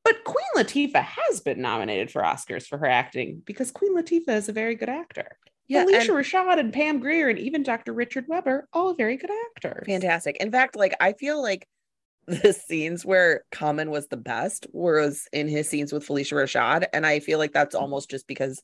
but 0.05 0.23
Queen 0.25 0.45
Latifah 0.57 1.03
has 1.03 1.41
been 1.41 1.61
nominated 1.61 2.11
for 2.11 2.23
Oscars 2.23 2.67
for 2.67 2.79
her 2.79 2.87
acting 2.87 3.43
because 3.45 3.71
Queen 3.71 3.97
Latifah 3.97 4.37
is 4.37 4.49
a 4.49 4.53
very 4.53 4.75
good 4.75 4.91
actor. 4.91 5.39
yeah, 5.67 5.85
Alicia 5.85 6.15
and- 6.15 6.25
Rashad 6.25 6.59
and 6.59 6.73
Pam 6.73 7.01
Grier 7.01 7.29
and 7.29 7.39
even 7.39 7.63
Dr. 7.63 7.93
Richard 7.93 8.27
Weber, 8.29 8.69
all 8.73 8.95
very 8.95 9.17
good 9.17 9.31
actors. 9.57 9.87
fantastic. 9.87 10.37
In 10.37 10.53
fact, 10.53 10.77
like 10.77 10.95
I 11.01 11.15
feel 11.15 11.41
like 11.43 11.67
the 12.27 12.53
scenes 12.53 13.05
where 13.05 13.45
Common 13.51 13.91
was 13.91 14.09
the 14.09 14.17
best 14.17 14.67
was 14.73 15.29
in 15.33 15.49
his 15.49 15.69
scenes 15.69 15.93
with 15.93 16.07
Phylicia 16.07 16.35
Rashad, 16.35 16.87
and 16.93 17.05
I 17.07 17.21
feel 17.21 17.39
like 17.39 17.53
that's 17.53 17.75
mm. 17.75 17.81
almost 17.81 18.11
just 18.11 18.27
because 18.27 18.63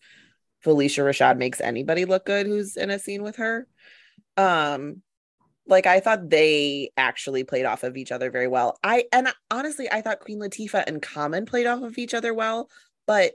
Phylicia 0.64 1.04
Rashad 1.04 1.38
makes 1.38 1.60
anybody 1.60 2.04
look 2.04 2.26
good 2.26 2.46
who's 2.46 2.76
in 2.76 2.90
a 2.90 2.98
scene 2.98 3.22
with 3.22 3.36
her. 3.36 3.66
Um, 4.36 5.02
like 5.66 5.86
I 5.86 6.00
thought 6.00 6.28
they 6.28 6.90
actually 6.96 7.44
played 7.44 7.64
off 7.64 7.84
of 7.84 7.96
each 7.96 8.12
other 8.12 8.30
very 8.30 8.48
well. 8.48 8.78
I 8.82 9.04
and 9.12 9.32
honestly, 9.50 9.90
I 9.90 10.00
thought 10.00 10.20
Queen 10.20 10.40
Latifah 10.40 10.84
and 10.86 11.00
Common 11.00 11.46
played 11.46 11.66
off 11.66 11.82
of 11.82 11.96
each 11.96 12.12
other 12.12 12.34
well, 12.34 12.68
but 13.06 13.32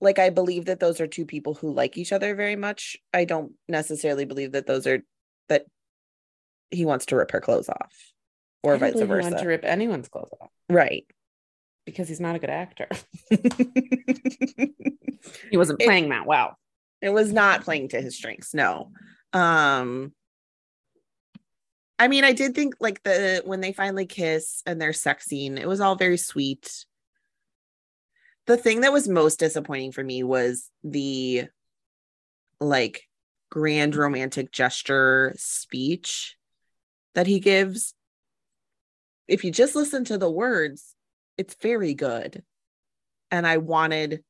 like 0.00 0.18
I 0.18 0.30
believe 0.30 0.66
that 0.66 0.80
those 0.80 1.00
are 1.00 1.06
two 1.06 1.24
people 1.24 1.54
who 1.54 1.72
like 1.72 1.96
each 1.96 2.12
other 2.12 2.34
very 2.34 2.56
much. 2.56 2.96
I 3.12 3.24
don't 3.24 3.52
necessarily 3.68 4.24
believe 4.26 4.52
that 4.52 4.66
those 4.66 4.86
are 4.86 5.02
that 5.48 5.64
he 6.70 6.84
wants 6.84 7.06
to 7.06 7.16
rip 7.16 7.30
her 7.30 7.40
clothes 7.40 7.68
off 7.68 8.12
or 8.62 8.76
vice 8.76 8.92
believe 8.92 9.08
he 9.08 9.14
wanted 9.14 9.30
versa. 9.30 9.42
to 9.42 9.48
rip 9.48 9.64
anyone's 9.64 10.08
clothes 10.08 10.30
off 10.40 10.50
right. 10.68 11.06
Because 11.84 12.08
he's 12.08 12.20
not 12.20 12.36
a 12.36 12.38
good 12.38 12.50
actor. 12.50 12.88
He 15.50 15.56
wasn't 15.56 15.80
It- 15.80 15.86
playing 15.86 16.10
that 16.10 16.26
well. 16.26 16.58
It 17.00 17.08
was 17.08 17.32
not 17.32 17.64
playing 17.64 17.88
to 17.88 18.00
his 18.00 18.16
strengths, 18.16 18.52
no. 18.54 18.92
Um 19.32 20.12
I 21.98 22.08
mean, 22.08 22.24
I 22.24 22.32
did 22.32 22.54
think 22.54 22.74
like 22.80 23.02
the 23.04 23.40
when 23.44 23.60
they 23.60 23.72
finally 23.72 24.04
kiss 24.04 24.62
and 24.66 24.80
their 24.80 24.92
sex 24.92 25.24
scene, 25.26 25.56
it 25.58 25.66
was 25.68 25.80
all 25.80 25.96
very 25.96 26.18
sweet. 26.18 26.84
The 28.46 28.56
thing 28.58 28.82
that 28.82 28.92
was 28.92 29.08
most 29.08 29.38
disappointing 29.38 29.92
for 29.92 30.04
me 30.04 30.22
was 30.22 30.70
the 30.82 31.44
like 32.60 33.04
grand 33.50 33.96
romantic 33.96 34.50
gesture 34.52 35.32
speech 35.36 36.36
that 37.14 37.26
he 37.26 37.40
gives. 37.40 37.94
If 39.26 39.42
you 39.44 39.50
just 39.50 39.74
listen 39.74 40.04
to 40.06 40.18
the 40.18 40.30
words, 40.30 40.93
it's 41.38 41.54
very 41.60 41.94
good. 41.94 42.42
And 43.30 43.46
I 43.46 43.58
wanted 43.58 44.22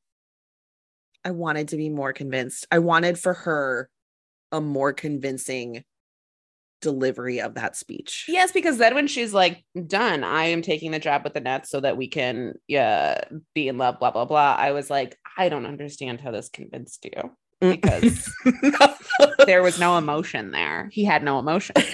I 1.23 1.31
wanted 1.31 1.69
to 1.69 1.77
be 1.77 1.89
more 1.89 2.13
convinced. 2.13 2.67
I 2.71 2.79
wanted 2.79 3.17
for 3.17 3.33
her 3.33 3.89
a 4.51 4.61
more 4.61 4.93
convincing 4.93 5.83
delivery 6.81 7.41
of 7.41 7.55
that 7.55 7.75
speech. 7.75 8.25
Yes, 8.27 8.51
because 8.51 8.77
then 8.77 8.93
when 8.93 9.07
she's 9.07 9.33
like, 9.33 9.63
done, 9.87 10.23
I 10.23 10.45
am 10.45 10.61
taking 10.61 10.91
the 10.91 10.99
job 10.99 11.23
with 11.23 11.33
the 11.33 11.39
Nets 11.39 11.71
so 11.71 11.79
that 11.79 11.97
we 11.97 12.07
can 12.07 12.53
yeah, 12.67 13.21
be 13.55 13.67
in 13.67 13.79
love, 13.79 13.99
blah, 13.99 14.11
blah, 14.11 14.25
blah. 14.25 14.55
I 14.57 14.71
was 14.71 14.91
like, 14.91 15.17
I 15.35 15.49
don't 15.49 15.65
understand 15.65 16.21
how 16.21 16.29
this 16.29 16.49
convinced 16.49 17.05
you. 17.05 17.31
Because 17.61 18.33
there 19.45 19.63
was 19.63 19.79
no 19.79 19.97
emotion 19.97 20.51
there. 20.51 20.89
He 20.91 21.05
had 21.05 21.23
no 21.23 21.39
emotion. 21.39 21.75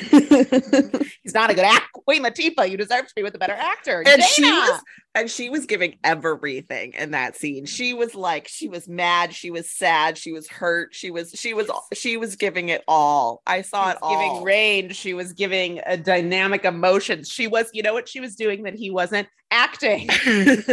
He's 1.24 1.34
not 1.34 1.50
a 1.50 1.54
good 1.54 1.66
actor. 1.66 1.88
Queen 2.06 2.24
Latifah, 2.24 2.70
you 2.70 2.78
deserve 2.78 3.08
to 3.08 3.14
be 3.16 3.24
with 3.24 3.36
a 3.36 3.38
better 3.38 3.54
actor. 3.54 4.04
and 4.06 4.24
she 4.24 4.44
was 4.44 4.82
and 5.14 5.30
she 5.30 5.50
was 5.50 5.66
giving 5.66 5.98
everything 6.04 6.94
in 6.94 7.12
that 7.12 7.36
scene. 7.36 7.66
She 7.66 7.94
was 7.94 8.16
like 8.16 8.48
she 8.48 8.68
was 8.68 8.88
mad, 8.88 9.34
she 9.34 9.52
was 9.52 9.70
sad, 9.70 10.18
she 10.18 10.32
was 10.32 10.48
hurt, 10.48 10.96
she 10.96 11.12
was 11.12 11.32
she 11.32 11.54
was 11.54 11.70
she 11.94 12.18
was 12.18 12.36
giving 12.36 12.70
it 12.70 12.84
all. 12.88 13.42
I 13.46 13.62
saw 13.62 13.92
She 13.92 13.92
it 13.92 14.00
was 14.02 14.12
giving 14.12 14.44
range. 14.44 14.96
She 14.96 15.14
was 15.14 15.34
giving 15.34 15.80
a 15.86 15.98
dynamic 15.98 16.66
emotions. 16.66 17.30
She 17.30 17.48
was, 17.48 17.70
you 17.74 17.84
know 17.84 17.94
what 17.94 18.10
she 18.10 18.20
was 18.20 18.36
doing 18.36 18.64
that 18.64 18.76
he 18.76 18.90
wasn't 18.90 19.28
acting. 19.52 20.10
and 20.26 20.66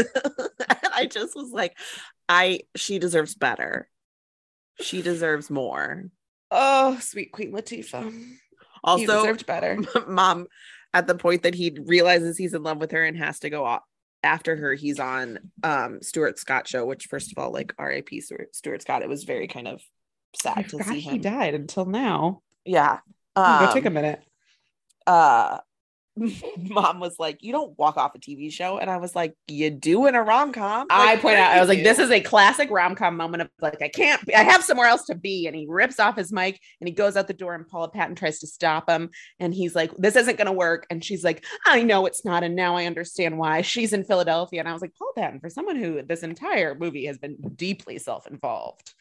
I 0.94 1.06
just 1.10 1.36
was 1.36 1.50
like, 1.50 1.76
I 2.28 2.60
she 2.76 2.98
deserves 2.98 3.34
better. 3.34 3.88
She 4.80 5.02
deserves 5.02 5.50
more. 5.50 6.04
Oh, 6.50 6.98
sweet 7.00 7.32
Queen 7.32 7.52
Latifah. 7.52 8.10
you 8.12 8.36
Also, 8.84 9.06
deserved 9.06 9.46
better. 9.46 9.78
mom 10.08 10.46
at 10.94 11.06
the 11.06 11.14
point 11.14 11.42
that 11.42 11.54
he 11.54 11.76
realizes 11.84 12.38
he's 12.38 12.54
in 12.54 12.62
love 12.62 12.78
with 12.78 12.92
her 12.92 13.04
and 13.04 13.16
has 13.16 13.40
to 13.40 13.50
go 13.50 13.64
off 13.64 13.82
after 14.24 14.56
her 14.56 14.74
he's 14.74 14.98
on 14.98 15.38
um 15.62 16.02
stuart 16.02 16.38
scott 16.40 16.66
show 16.66 16.84
which 16.84 17.06
first 17.06 17.30
of 17.30 17.38
all 17.38 17.52
like 17.52 17.72
rip 17.78 18.08
stuart, 18.20 18.54
stuart 18.54 18.82
scott 18.82 19.02
it 19.02 19.08
was 19.08 19.22
very 19.22 19.46
kind 19.46 19.68
of 19.68 19.80
I 20.54 20.62
sad 20.62 20.68
to 20.70 20.78
forgot 20.78 20.86
see 20.88 21.00
he 21.00 21.18
died 21.18 21.54
until 21.54 21.84
now. 21.84 22.42
yeah 22.64 22.98
Go 23.36 23.70
take 23.72 23.84
a 23.84 23.88
um, 23.88 23.94
minute. 23.94 24.20
uh 25.06 25.58
mom 26.58 27.00
was 27.00 27.16
like 27.18 27.42
you 27.42 27.52
don't 27.52 27.78
walk 27.78 27.96
off 27.96 28.14
a 28.14 28.18
tv 28.18 28.52
show 28.52 28.78
and 28.78 28.90
i 28.90 28.96
was 28.96 29.14
like 29.14 29.34
you 29.46 29.70
do 29.70 30.06
in 30.06 30.14
a 30.14 30.22
rom-com 30.22 30.86
I 30.90 31.16
point 31.16 31.38
out, 31.38 31.52
I 31.52 31.60
was 31.60 31.68
like, 31.68 31.82
this 31.82 31.98
is 31.98 32.10
a 32.10 32.20
classic 32.20 32.70
rom 32.70 32.94
com 32.94 33.16
moment 33.16 33.42
of 33.42 33.50
like, 33.60 33.80
I 33.82 33.88
can't, 33.88 34.22
I 34.34 34.42
have 34.42 34.62
somewhere 34.62 34.86
else 34.86 35.06
to 35.06 35.14
be. 35.14 35.46
And 35.46 35.54
he 35.56 35.66
rips 35.68 36.00
off 36.00 36.16
his 36.16 36.32
mic 36.32 36.60
and 36.80 36.88
he 36.88 36.94
goes 36.94 37.16
out 37.16 37.26
the 37.26 37.34
door, 37.34 37.54
and 37.54 37.66
Paula 37.66 37.88
Patton 37.88 38.14
tries 38.14 38.40
to 38.40 38.46
stop 38.46 38.88
him. 38.88 39.10
And 39.38 39.54
he's 39.54 39.74
like, 39.74 39.94
this 39.96 40.16
isn't 40.16 40.36
going 40.36 40.46
to 40.46 40.52
work. 40.52 40.86
And 40.90 41.04
she's 41.04 41.24
like, 41.24 41.44
I 41.66 41.82
know 41.82 42.06
it's 42.06 42.24
not. 42.24 42.44
And 42.44 42.56
now 42.56 42.76
I 42.76 42.86
understand 42.86 43.38
why 43.38 43.62
she's 43.62 43.92
in 43.92 44.04
Philadelphia. 44.04 44.60
And 44.60 44.68
I 44.68 44.72
was 44.72 44.82
like, 44.82 44.94
Paula 44.94 45.12
Patton, 45.16 45.40
for 45.40 45.50
someone 45.50 45.76
who 45.76 46.02
this 46.02 46.22
entire 46.22 46.74
movie 46.74 47.06
has 47.06 47.18
been 47.18 47.36
deeply 47.54 47.98
self 47.98 48.26
involved, 48.26 48.92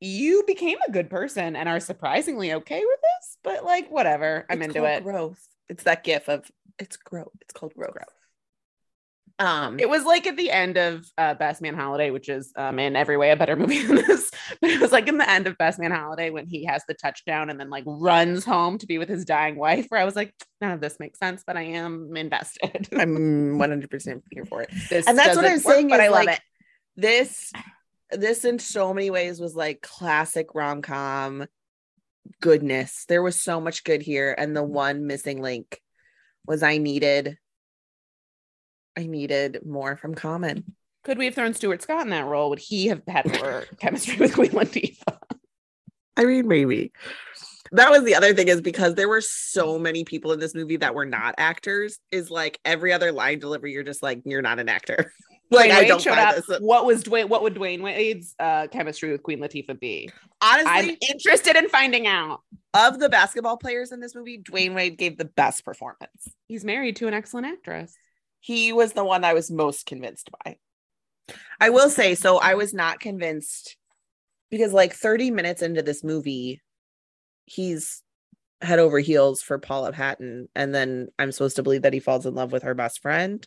you 0.00 0.44
became 0.46 0.78
a 0.86 0.92
good 0.92 1.08
person 1.08 1.56
and 1.56 1.68
are 1.68 1.80
surprisingly 1.80 2.52
okay 2.52 2.82
with 2.84 3.00
this. 3.00 3.38
But 3.42 3.64
like, 3.64 3.90
whatever, 3.90 4.46
I'm 4.50 4.62
It's 4.62 4.74
into 4.74 4.84
it. 4.84 5.02
growth 5.02 5.40
it's 5.68 5.84
that 5.84 6.04
gif 6.04 6.28
of 6.28 6.50
it's 6.78 6.96
growth 6.96 7.28
it's 7.40 7.52
called 7.52 7.74
growth, 7.74 7.96
um 9.38 9.78
It 9.80 9.88
was 9.88 10.04
like 10.04 10.26
at 10.26 10.36
the 10.36 10.50
end 10.50 10.76
of 10.76 11.04
uh, 11.18 11.34
Best 11.34 11.60
Man 11.62 11.74
Holiday, 11.74 12.10
which 12.10 12.28
is 12.28 12.52
um, 12.56 12.78
in 12.78 12.96
every 12.96 13.16
way 13.16 13.30
a 13.30 13.36
better 13.36 13.56
movie 13.62 13.82
than 13.82 13.96
this. 13.96 14.30
But 14.60 14.70
it 14.70 14.80
was 14.80 14.92
like 14.92 15.08
in 15.08 15.18
the 15.18 15.28
end 15.28 15.46
of 15.46 15.58
Best 15.58 15.78
Man 15.78 15.90
Holiday 15.90 16.30
when 16.30 16.46
he 16.46 16.64
has 16.64 16.82
the 16.86 16.94
touchdown 16.94 17.50
and 17.50 17.58
then 17.58 17.70
like 17.70 17.84
runs 17.86 18.44
home 18.44 18.78
to 18.78 18.86
be 18.86 18.98
with 18.98 19.08
his 19.08 19.24
dying 19.24 19.56
wife. 19.56 19.86
Where 19.88 20.00
I 20.00 20.04
was 20.04 20.16
like, 20.16 20.32
none 20.60 20.72
of 20.72 20.80
this 20.80 21.00
makes 21.00 21.18
sense, 21.18 21.42
but 21.46 21.56
I 21.56 21.62
am 21.62 22.16
invested. 22.16 22.88
i'm 22.96 23.58
100% 23.58 24.22
here 24.30 24.44
for 24.44 24.62
it 24.62 24.70
this 24.88 25.06
and 25.06 25.18
that's 25.18 25.36
what 25.36 25.44
I'm 25.44 25.58
saying 25.58 25.88
but 25.88 26.00
is, 26.00 26.06
I 26.06 26.08
love 26.08 26.26
like, 26.26 26.36
it. 26.36 26.42
this 26.96 27.52
this 28.10 28.44
in 28.44 28.58
so 28.58 28.94
many 28.94 29.10
ways 29.10 29.40
was 29.40 29.54
like 29.54 29.80
classic 29.80 30.54
rom-com 30.54 31.46
goodness 32.40 33.04
there 33.08 33.22
was 33.22 33.40
so 33.40 33.60
much 33.60 33.84
good 33.84 34.02
here 34.02 34.34
and 34.36 34.56
the 34.56 34.62
mm-hmm. 34.62 34.72
one 34.72 35.06
missing 35.06 35.40
link 35.40 35.80
was 36.46 36.62
i 36.62 36.78
needed 36.78 37.38
i 38.96 39.06
needed 39.06 39.60
more 39.64 39.96
from 39.96 40.14
common. 40.14 40.74
Could 41.02 41.18
we 41.18 41.26
have 41.26 41.34
thrown 41.34 41.52
Stuart 41.52 41.82
Scott 41.82 42.02
in 42.02 42.10
that 42.10 42.24
role? 42.24 42.48
Would 42.48 42.58
he 42.58 42.86
have 42.86 43.02
had 43.06 43.26
more 43.26 43.66
chemistry 43.78 44.16
with 44.16 44.34
Queen 44.34 44.50
Latifah? 44.50 45.18
i 46.16 46.24
mean 46.24 46.46
maybe. 46.48 46.92
That 47.72 47.90
was 47.90 48.04
the 48.04 48.14
other 48.14 48.34
thing 48.34 48.48
is 48.48 48.60
because 48.60 48.94
there 48.94 49.08
were 49.08 49.20
so 49.20 49.74
mm-hmm. 49.74 49.82
many 49.82 50.04
people 50.04 50.32
in 50.32 50.40
this 50.40 50.54
movie 50.54 50.76
that 50.78 50.94
were 50.94 51.06
not 51.06 51.34
actors 51.38 51.98
is 52.10 52.30
like 52.30 52.58
every 52.64 52.92
other 52.92 53.10
line 53.12 53.38
delivery 53.38 53.72
you're 53.72 53.82
just 53.82 54.02
like 54.02 54.22
you're 54.24 54.42
not 54.42 54.58
an 54.58 54.68
actor 54.68 55.12
like 55.50 55.70
Dwyane 55.70 55.74
i 55.74 55.84
don't 55.84 56.00
showed 56.02 56.18
up. 56.18 56.36
this 56.36 56.58
What 56.60 56.86
was 56.86 57.04
Dwyane? 57.04 57.28
What 57.28 57.42
would 57.42 57.54
Dwyane 57.54 57.82
Wade's 57.82 58.34
uh, 58.38 58.66
chemistry 58.68 59.12
with 59.12 59.22
Queen 59.22 59.38
Latifah 59.40 59.78
be? 59.78 60.10
honestly 60.40 60.70
I'm 60.70 60.96
interested 61.10 61.56
in 61.56 61.68
finding 61.68 62.06
out. 62.06 62.40
of 62.74 62.98
the 62.98 63.08
basketball 63.08 63.56
players 63.56 63.92
in 63.92 64.00
this 64.00 64.14
movie 64.14 64.38
dwyane 64.42 64.74
wade 64.74 64.98
gave 64.98 65.16
the 65.18 65.24
best 65.24 65.64
performance 65.64 66.28
He's 66.48 66.64
married 66.64 66.96
to 66.96 67.06
an 67.08 67.14
excellent 67.14 67.46
actress. 67.46 67.94
he 68.40 68.72
was 68.72 68.92
the 68.92 69.04
one 69.04 69.24
I 69.24 69.32
was 69.34 69.50
most 69.50 69.86
convinced 69.86 70.30
by. 70.44 70.56
I 71.60 71.70
will 71.70 71.88
say, 71.88 72.14
so 72.14 72.38
I 72.38 72.54
was 72.54 72.74
not 72.74 73.00
convinced 73.00 73.76
because, 74.50 74.72
like, 74.74 74.92
30 74.92 75.30
minutes 75.30 75.62
into 75.62 75.80
this 75.82 76.04
movie, 76.04 76.60
he's 77.46 78.02
head 78.60 78.78
over 78.78 78.98
heels 78.98 79.40
for 79.40 79.58
Paula 79.58 79.90
Patton. 79.92 80.48
And 80.54 80.74
then 80.74 81.08
I'm 81.18 81.32
supposed 81.32 81.56
to 81.56 81.62
believe 81.62 81.82
that 81.82 81.94
he 81.94 82.00
falls 82.00 82.26
in 82.26 82.34
love 82.34 82.52
with 82.52 82.62
her 82.64 82.74
best 82.74 83.00
friend. 83.00 83.46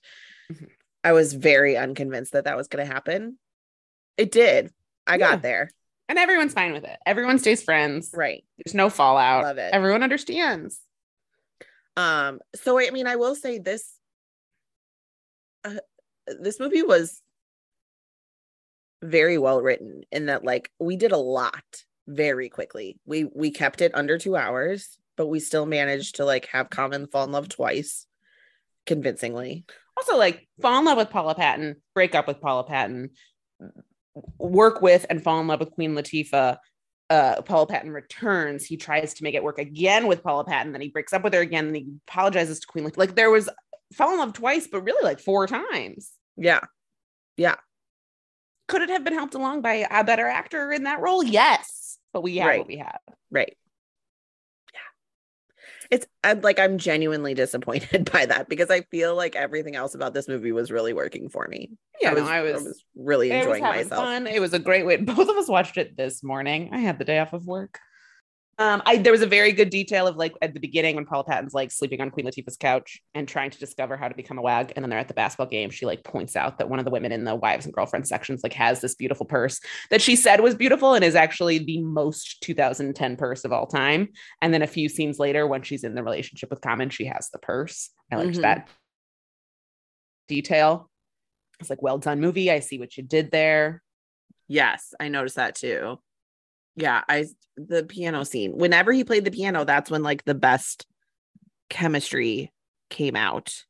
Mhm. 0.51 0.69
I 1.07 1.13
was 1.13 1.31
very 1.31 1.77
unconvinced 1.77 2.33
that 2.33 2.43
that 2.43 2.57
was 2.57 2.67
going 2.67 2.85
to 2.85 2.93
happen. 2.93 3.37
It 4.17 4.29
did. 4.29 4.73
I 5.05 5.13
Yeah. 5.13 5.31
got 5.31 5.41
there. 5.41 5.69
And 6.09 6.19
everyone's 6.19 6.53
fine 6.53 6.73
with 6.73 6.83
it. 6.83 6.97
Everyone 7.05 7.39
stays 7.39 7.63
friends. 7.63 8.11
Right. 8.13 8.43
There's 8.57 8.73
no 8.75 8.89
fallout. 8.89 9.43
Love 9.45 9.57
it. 9.57 9.73
Everyone 9.73 10.03
understands. 10.03 10.81
Um, 11.95 12.41
so 12.55 12.77
I 12.77 12.89
mean, 12.89 13.07
I 13.07 13.15
will 13.15 13.35
say 13.35 13.57
this 13.57 13.89
uh, 15.63 15.75
this 16.27 16.59
movie 16.59 16.83
was 16.83 17.21
very 19.01 19.37
well 19.37 19.61
written 19.61 20.03
in 20.11 20.25
that 20.25 20.43
like 20.43 20.69
we 20.77 20.97
did 20.97 21.13
a 21.13 21.17
lot 21.17 21.63
very 22.05 22.49
quickly. 22.49 22.99
We 23.05 23.23
we 23.23 23.51
kept 23.51 23.79
it 23.81 23.95
under 23.95 24.17
2 24.17 24.35
hours, 24.35 24.97
but 25.15 25.27
we 25.27 25.39
still 25.39 25.65
managed 25.65 26.15
to 26.15 26.25
like 26.25 26.47
have 26.47 26.69
Common 26.69 27.07
fall 27.07 27.23
in 27.23 27.31
love 27.31 27.47
twice 27.47 28.05
convincingly. 28.85 29.63
Also, 29.97 30.15
like 30.17 30.47
fall 30.61 30.77
in 30.79 30.85
love 30.85 30.97
with 30.97 31.09
Paula 31.09 31.33
Patton, 31.35 31.75
break 31.95 32.13
up 32.15 32.27
with 32.27 32.39
Paula 32.39 32.63
Patton, 32.63 33.09
work 34.37 34.81
with 34.81 35.05
and 35.09 35.23
fall 35.23 35.39
in 35.41 35.47
love 35.47 35.59
with 35.59 35.71
Queen 35.71 35.95
Latifah. 35.95 36.57
Uh, 37.09 37.41
Paula 37.41 37.65
Patton 37.65 37.91
returns. 37.91 38.65
He 38.65 38.75
tries 38.77 39.13
to 39.15 39.23
make 39.23 39.33
it 39.33 39.43
work 39.43 39.59
again 39.59 40.07
with 40.07 40.23
Paula 40.23 40.43
Patton. 40.43 40.73
Then 40.73 40.81
he 40.81 40.89
breaks 40.89 41.13
up 41.13 41.23
with 41.23 41.33
her 41.33 41.39
again. 41.39 41.67
And 41.67 41.75
he 41.75 41.87
apologizes 42.07 42.59
to 42.59 42.67
Queen 42.67 42.85
Latifah. 42.85 42.97
Like 42.97 43.15
there 43.15 43.31
was 43.31 43.49
fell 43.93 44.11
in 44.11 44.19
love 44.19 44.33
twice, 44.33 44.67
but 44.67 44.81
really 44.81 45.03
like 45.03 45.19
four 45.19 45.47
times. 45.47 46.11
Yeah. 46.35 46.59
Yeah. 47.37 47.55
Could 48.67 48.81
it 48.81 48.89
have 48.89 49.05
been 49.05 49.13
helped 49.13 49.33
along 49.35 49.61
by 49.61 49.87
a 49.89 50.03
better 50.03 50.27
actor 50.27 50.71
in 50.73 50.83
that 50.83 50.99
role? 50.99 51.23
Yes, 51.23 51.97
but 52.11 52.21
we 52.21 52.37
have 52.37 52.47
Right. 52.47 52.59
what 52.59 52.67
we 52.67 52.77
have. 52.77 52.99
Right. 53.31 53.55
It's 55.91 56.06
I'm 56.24 56.41
like 56.41 56.60
I'm 56.60 56.77
genuinely 56.77 57.34
disappointed 57.34 58.10
by 58.13 58.25
that 58.25 58.50
because 58.50 58.70
I 58.70 58.82
feel 58.82 59.15
like 59.15 59.36
everything 59.36 59.75
else 59.75 59.96
about 59.96 60.13
this 60.13 60.27
movie 60.27 60.51
was 60.51 60.72
really 60.72 60.94
working 60.94 61.29
for 61.29 61.48
me. 61.48 61.72
Yeah, 62.01 62.12
I 62.12 62.13
no, 62.13 62.22
was, 62.22 62.29
I 62.29 62.41
was, 62.41 62.84
really 62.96 63.32
I 63.32 63.38
was 63.38 63.46
enjoying 63.46 63.63
myself. 63.63 64.03
fun. 64.03 64.27
It 64.27 64.39
was 64.39 64.53
a 64.53 64.60
great 64.60 64.86
way. 64.86 64.98
Both 64.98 65.29
of 65.29 65.38
us 65.38 65.48
watched 65.48 65.77
it 65.77 65.98
this 65.98 66.24
morning. 66.24 66.70
I 66.72 66.79
had 66.79 67.00
the 67.00 67.06
day 67.06 67.20
off 67.20 67.34
of 67.34 67.46
work. 67.46 67.79
Um, 68.59 68.81
I 68.87 68.97
there 68.97 69.11
was 69.11 69.21
a 69.21 69.27
very 69.27 69.51
good 69.51 69.69
detail 69.69 70.07
of 70.07 70.15
like 70.17 70.33
at 70.41 70.55
the 70.55 70.59
beginning 70.59 70.95
when 70.95 71.05
Paula 71.05 71.23
Patton's 71.23 71.53
like 71.53 71.69
sleeping 71.69 72.01
on 72.01 72.09
Queen 72.09 72.25
Latifah's 72.25 72.57
couch 72.57 72.99
and 73.13 73.27
trying 73.27 73.51
to 73.51 73.59
discover 73.59 73.95
how 73.95 74.07
to 74.07 74.15
become 74.15 74.39
a 74.39 74.41
wag, 74.41 74.73
and 74.75 74.83
then 74.83 74.89
they're 74.89 74.97
at 74.97 75.07
the 75.07 75.13
basketball 75.13 75.45
game. 75.45 75.69
She 75.69 75.85
like 75.85 76.03
points 76.03 76.35
out 76.35 76.57
that 76.57 76.67
one 76.67 76.79
of 76.79 76.85
the 76.85 76.89
women 76.91 77.11
in 77.11 77.23
the 77.23 77.35
wives 77.35 77.65
and 77.65 77.73
girlfriends 77.73 78.09
sections 78.09 78.41
like 78.43 78.53
has 78.53 78.81
this 78.81 78.95
beautiful 78.95 79.27
purse 79.27 79.59
that 79.91 80.01
she 80.01 80.15
said 80.15 80.41
was 80.41 80.55
beautiful 80.55 80.95
and 80.95 81.03
is 81.05 81.13
actually 81.15 81.59
the 81.59 81.81
most 81.83 82.41
2010 82.41 83.15
purse 83.15 83.45
of 83.45 83.51
all 83.53 83.67
time. 83.67 84.07
And 84.41 84.51
then 84.51 84.63
a 84.63 84.67
few 84.67 84.89
scenes 84.89 85.19
later, 85.19 85.45
when 85.45 85.61
she's 85.61 85.83
in 85.83 85.93
the 85.93 86.03
relationship 86.03 86.49
with 86.49 86.61
Common, 86.61 86.89
she 86.89 87.05
has 87.05 87.29
the 87.31 87.39
purse. 87.39 87.91
I 88.11 88.15
liked 88.15 88.37
Mhm. 88.37 88.41
that 88.41 88.69
detail. 90.27 90.89
It's 91.59 91.69
like, 91.69 91.81
well 91.81 91.97
done, 91.99 92.19
movie. 92.19 92.51
I 92.51 92.59
see 92.59 92.79
what 92.79 92.97
you 92.97 93.03
did 93.03 93.29
there. 93.31 93.81
Yes, 94.47 94.93
I 94.99 95.09
noticed 95.09 95.35
that 95.35 95.55
too. 95.55 95.99
Yeah, 96.77 97.01
I 97.10 97.25
the 97.57 97.84
piano 97.84 98.24
scene. 98.24 98.53
Whenever 98.55 98.93
he 98.93 99.03
played 99.03 99.25
the 99.25 99.31
piano, 99.31 99.65
that's 99.65 99.91
when 99.91 100.03
like 100.03 100.24
the 100.24 100.36
best 100.36 100.86
chemistry 101.69 102.53
came 102.89 103.15
out. 103.15 103.63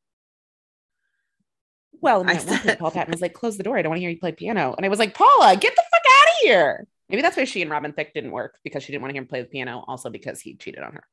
Well, 2.00 2.20
and 2.20 2.30
I 2.30 2.36
said- 2.36 2.78
Paul 2.78 2.90
Patton 2.92 3.10
was 3.10 3.20
like, 3.22 3.32
close 3.32 3.56
the 3.56 3.64
door. 3.64 3.76
I 3.76 3.82
don't 3.82 3.90
want 3.90 3.98
to 3.98 4.02
hear 4.02 4.10
you 4.10 4.20
play 4.20 4.32
piano. 4.32 4.74
And 4.76 4.86
I 4.86 4.88
was 4.88 5.00
like, 5.00 5.14
Paula, 5.14 5.56
get 5.56 5.74
the 5.74 5.82
fuck 5.90 6.02
out 6.06 6.28
of 6.28 6.34
here. 6.42 6.86
Maybe 7.08 7.22
that's 7.22 7.36
why 7.36 7.44
she 7.44 7.62
and 7.62 7.70
Robin 7.70 7.92
Thicke 7.92 8.12
didn't 8.12 8.30
work 8.30 8.56
because 8.62 8.82
she 8.82 8.92
didn't 8.92 9.02
want 9.02 9.10
to 9.10 9.14
hear 9.14 9.22
him 9.22 9.28
play 9.28 9.40
the 9.40 9.48
piano. 9.48 9.82
Also 9.88 10.10
because 10.10 10.40
he 10.40 10.54
cheated 10.54 10.82
on 10.82 10.92
her. 10.92 11.04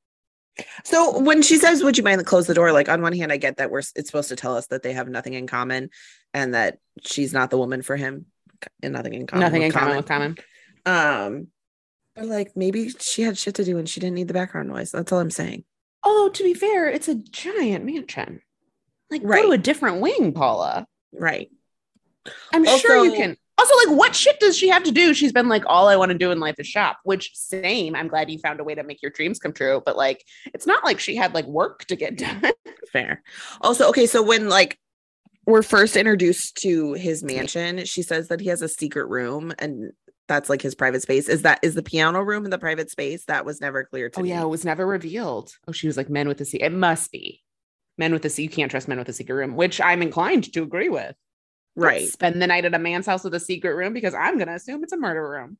So 0.83 1.19
when 1.19 1.41
she 1.41 1.57
says, 1.57 1.83
"Would 1.83 1.97
you 1.97 2.03
mind 2.03 2.19
to 2.19 2.25
close 2.25 2.47
the 2.47 2.53
door?" 2.53 2.71
Like 2.71 2.87
on 2.87 3.01
one 3.01 3.11
hand, 3.13 3.31
I 3.31 3.37
get 3.37 3.57
that 3.57 3.71
we're 3.71 3.79
it's 3.79 4.05
supposed 4.05 4.29
to 4.29 4.37
tell 4.37 4.55
us 4.55 4.67
that 4.67 4.83
they 4.83 4.93
have 4.93 5.09
nothing 5.09 5.33
in 5.33 5.47
common, 5.47 5.89
and 6.33 6.53
that 6.53 6.77
she's 7.03 7.33
not 7.33 7.49
the 7.49 7.57
woman 7.57 7.81
for 7.81 7.97
him, 7.97 8.27
and 8.81 8.93
nothing 8.93 9.13
in 9.13 9.27
common. 9.27 9.41
Nothing 9.41 9.61
in 9.63 9.71
common 9.73 9.97
with 9.97 10.05
common. 10.05 10.37
Um, 10.85 11.47
but 12.15 12.25
like 12.25 12.55
maybe 12.55 12.89
she 12.99 13.21
had 13.23 13.37
shit 13.37 13.55
to 13.55 13.63
do 13.63 13.77
and 13.77 13.87
she 13.89 13.99
didn't 13.99 14.15
need 14.15 14.27
the 14.27 14.33
background 14.33 14.69
noise. 14.69 14.91
That's 14.91 15.11
all 15.11 15.19
I'm 15.19 15.31
saying. 15.31 15.63
Although 16.03 16.29
to 16.29 16.43
be 16.43 16.53
fair, 16.53 16.87
it's 16.89 17.07
a 17.07 17.15
giant 17.15 17.85
mansion. 17.85 18.41
Like 19.09 19.21
Right. 19.23 19.41
go 19.43 19.49
to 19.49 19.53
a 19.53 19.57
different 19.57 20.01
wing, 20.01 20.33
Paula. 20.33 20.87
Right. 21.13 21.49
I'm 22.53 22.65
sure 22.65 23.03
you 23.05 23.13
can. 23.13 23.37
Also, 23.57 23.73
like, 23.87 23.97
what 23.97 24.13
shit 24.13 24.37
does 24.41 24.57
she 24.57 24.67
have 24.67 24.83
to 24.83 24.91
do? 24.91 25.13
She's 25.13 25.31
been 25.31 25.47
like, 25.47 25.63
all 25.65 25.87
I 25.87 25.95
want 25.95 26.11
to 26.11 26.17
do 26.17 26.31
in 26.31 26.41
life 26.41 26.55
is 26.59 26.67
shop, 26.67 26.97
which 27.05 27.31
same. 27.33 27.95
I'm 27.95 28.09
glad 28.09 28.29
you 28.29 28.37
found 28.37 28.59
a 28.59 28.65
way 28.65 28.75
to 28.75 28.83
make 28.83 29.01
your 29.01 29.11
dreams 29.11 29.39
come 29.39 29.53
true. 29.53 29.81
But 29.85 29.95
like, 29.95 30.25
it's 30.53 30.67
not 30.67 30.83
like 30.83 30.99
she 30.99 31.15
had 31.15 31.33
like 31.33 31.45
work 31.45 31.85
to 31.85 31.95
get 31.95 32.17
done. 32.17 32.51
Fair. 32.91 33.23
Also, 33.61 33.87
okay, 33.89 34.07
so 34.07 34.21
when 34.21 34.49
like 34.49 34.77
we're 35.45 35.61
first 35.61 35.95
introduced 35.95 36.57
to 36.63 36.93
his 36.93 37.23
mansion, 37.23 37.85
she 37.85 38.01
says 38.01 38.27
that 38.27 38.41
he 38.41 38.49
has 38.49 38.61
a 38.61 38.67
secret 38.67 39.07
room 39.07 39.53
and 39.57 39.93
that's 40.27 40.49
like 40.49 40.61
his 40.61 40.75
private 40.75 41.01
space. 41.01 41.29
Is 41.29 41.43
that 41.43 41.59
is 41.61 41.75
the 41.75 41.83
piano 41.83 42.21
room 42.23 42.45
in 42.45 42.51
the 42.51 42.57
private 42.57 42.89
space? 42.89 43.25
That 43.25 43.45
was 43.45 43.61
never 43.61 43.83
clear 43.83 44.09
to 44.09 44.19
Oh 44.19 44.23
me. 44.23 44.29
yeah, 44.29 44.43
it 44.43 44.47
was 44.47 44.65
never 44.65 44.85
revealed. 44.85 45.51
Oh, 45.67 45.71
she 45.71 45.87
was 45.87 45.97
like 45.97 46.09
men 46.09 46.27
with 46.27 46.37
the 46.39 46.45
secret. 46.45 46.67
It 46.67 46.75
must 46.75 47.11
be 47.11 47.43
men 47.97 48.11
with 48.13 48.23
the 48.23 48.29
secret. 48.29 48.51
You 48.51 48.55
can't 48.55 48.71
trust 48.71 48.87
men 48.87 48.97
with 48.97 49.09
a 49.09 49.13
secret 49.13 49.35
room, 49.35 49.55
which 49.55 49.79
I'm 49.79 50.01
inclined 50.01 50.51
to 50.53 50.63
agree 50.63 50.89
with. 50.89 51.15
Right. 51.75 52.07
Spend 52.07 52.41
the 52.41 52.47
night 52.47 52.65
at 52.65 52.73
a 52.73 52.79
man's 52.79 53.05
house 53.05 53.23
with 53.23 53.33
a 53.35 53.39
secret 53.39 53.75
room 53.75 53.93
because 53.93 54.13
I'm 54.13 54.37
gonna 54.37 54.55
assume 54.55 54.83
it's 54.83 54.93
a 54.93 54.97
murder 54.97 55.29
room. 55.29 55.57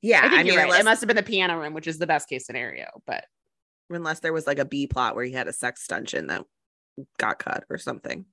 Yeah. 0.00 0.20
I 0.24 0.28
think 0.28 0.40
I, 0.40 0.42
mean, 0.42 0.56
right. 0.56 0.64
unless, 0.64 0.80
It 0.80 0.84
must 0.84 1.00
have 1.02 1.08
been 1.08 1.16
the 1.16 1.22
piano 1.22 1.58
room, 1.60 1.74
which 1.74 1.86
is 1.86 1.98
the 1.98 2.06
best 2.06 2.28
case 2.28 2.46
scenario. 2.46 2.86
But 3.06 3.24
unless 3.90 4.20
there 4.20 4.32
was 4.32 4.46
like 4.46 4.58
a 4.58 4.64
B 4.64 4.86
plot 4.86 5.14
where 5.14 5.24
he 5.24 5.32
had 5.32 5.48
a 5.48 5.52
sex 5.52 5.86
dungeon 5.86 6.26
that 6.28 6.44
got 7.18 7.38
cut 7.38 7.64
or 7.70 7.78
something. 7.78 8.24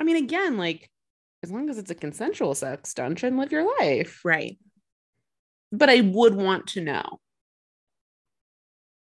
I 0.00 0.04
mean, 0.04 0.16
again, 0.16 0.56
like 0.58 0.90
as 1.42 1.50
long 1.50 1.68
as 1.70 1.78
it's 1.78 1.90
a 1.90 1.94
consensual 1.94 2.54
sex 2.54 2.94
dungeon, 2.94 3.36
live 3.36 3.52
your 3.52 3.66
life. 3.80 4.20
Right. 4.24 4.58
But 5.72 5.90
I 5.90 6.00
would 6.02 6.34
want 6.34 6.68
to 6.68 6.80
know 6.80 7.20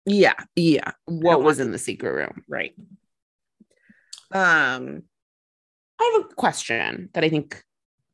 Yeah. 0.07 0.35
Yeah. 0.55 0.92
what 1.07 1.42
was 1.42 1.59
in 1.61 1.72
the 1.72 1.79
secret 1.79 2.12
room. 2.12 2.44
Right. 2.48 2.74
Um, 4.31 5.03
I 6.01 6.12
have 6.14 6.31
a 6.31 6.35
question 6.35 7.09
that 7.14 7.24
I 7.24 7.29
think 7.29 7.62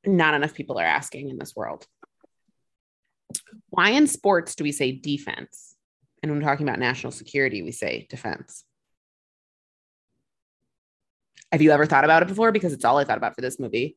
not 0.06 0.34
enough 0.34 0.54
people 0.54 0.78
are 0.78 0.84
asking 0.84 1.28
in 1.28 1.38
this 1.38 1.54
world. 1.56 1.87
Why 3.68 3.90
in 3.90 4.06
sports 4.06 4.54
do 4.54 4.64
we 4.64 4.72
say 4.72 4.92
defense? 4.92 5.74
And 6.22 6.32
when 6.32 6.40
talking 6.40 6.66
about 6.66 6.78
national 6.78 7.12
security, 7.12 7.62
we 7.62 7.72
say 7.72 8.06
defense. 8.08 8.64
Have 11.52 11.60
you 11.62 11.72
ever 11.72 11.84
thought 11.87 12.04
about 12.04 12.22
it 12.22 12.28
before? 12.28 12.52
Because 12.52 12.72
it's 12.72 12.84
all 12.84 12.96
I 12.98 13.04
thought 13.04 13.18
about 13.18 13.34
for 13.34 13.40
this 13.42 13.58
movie. 13.60 13.96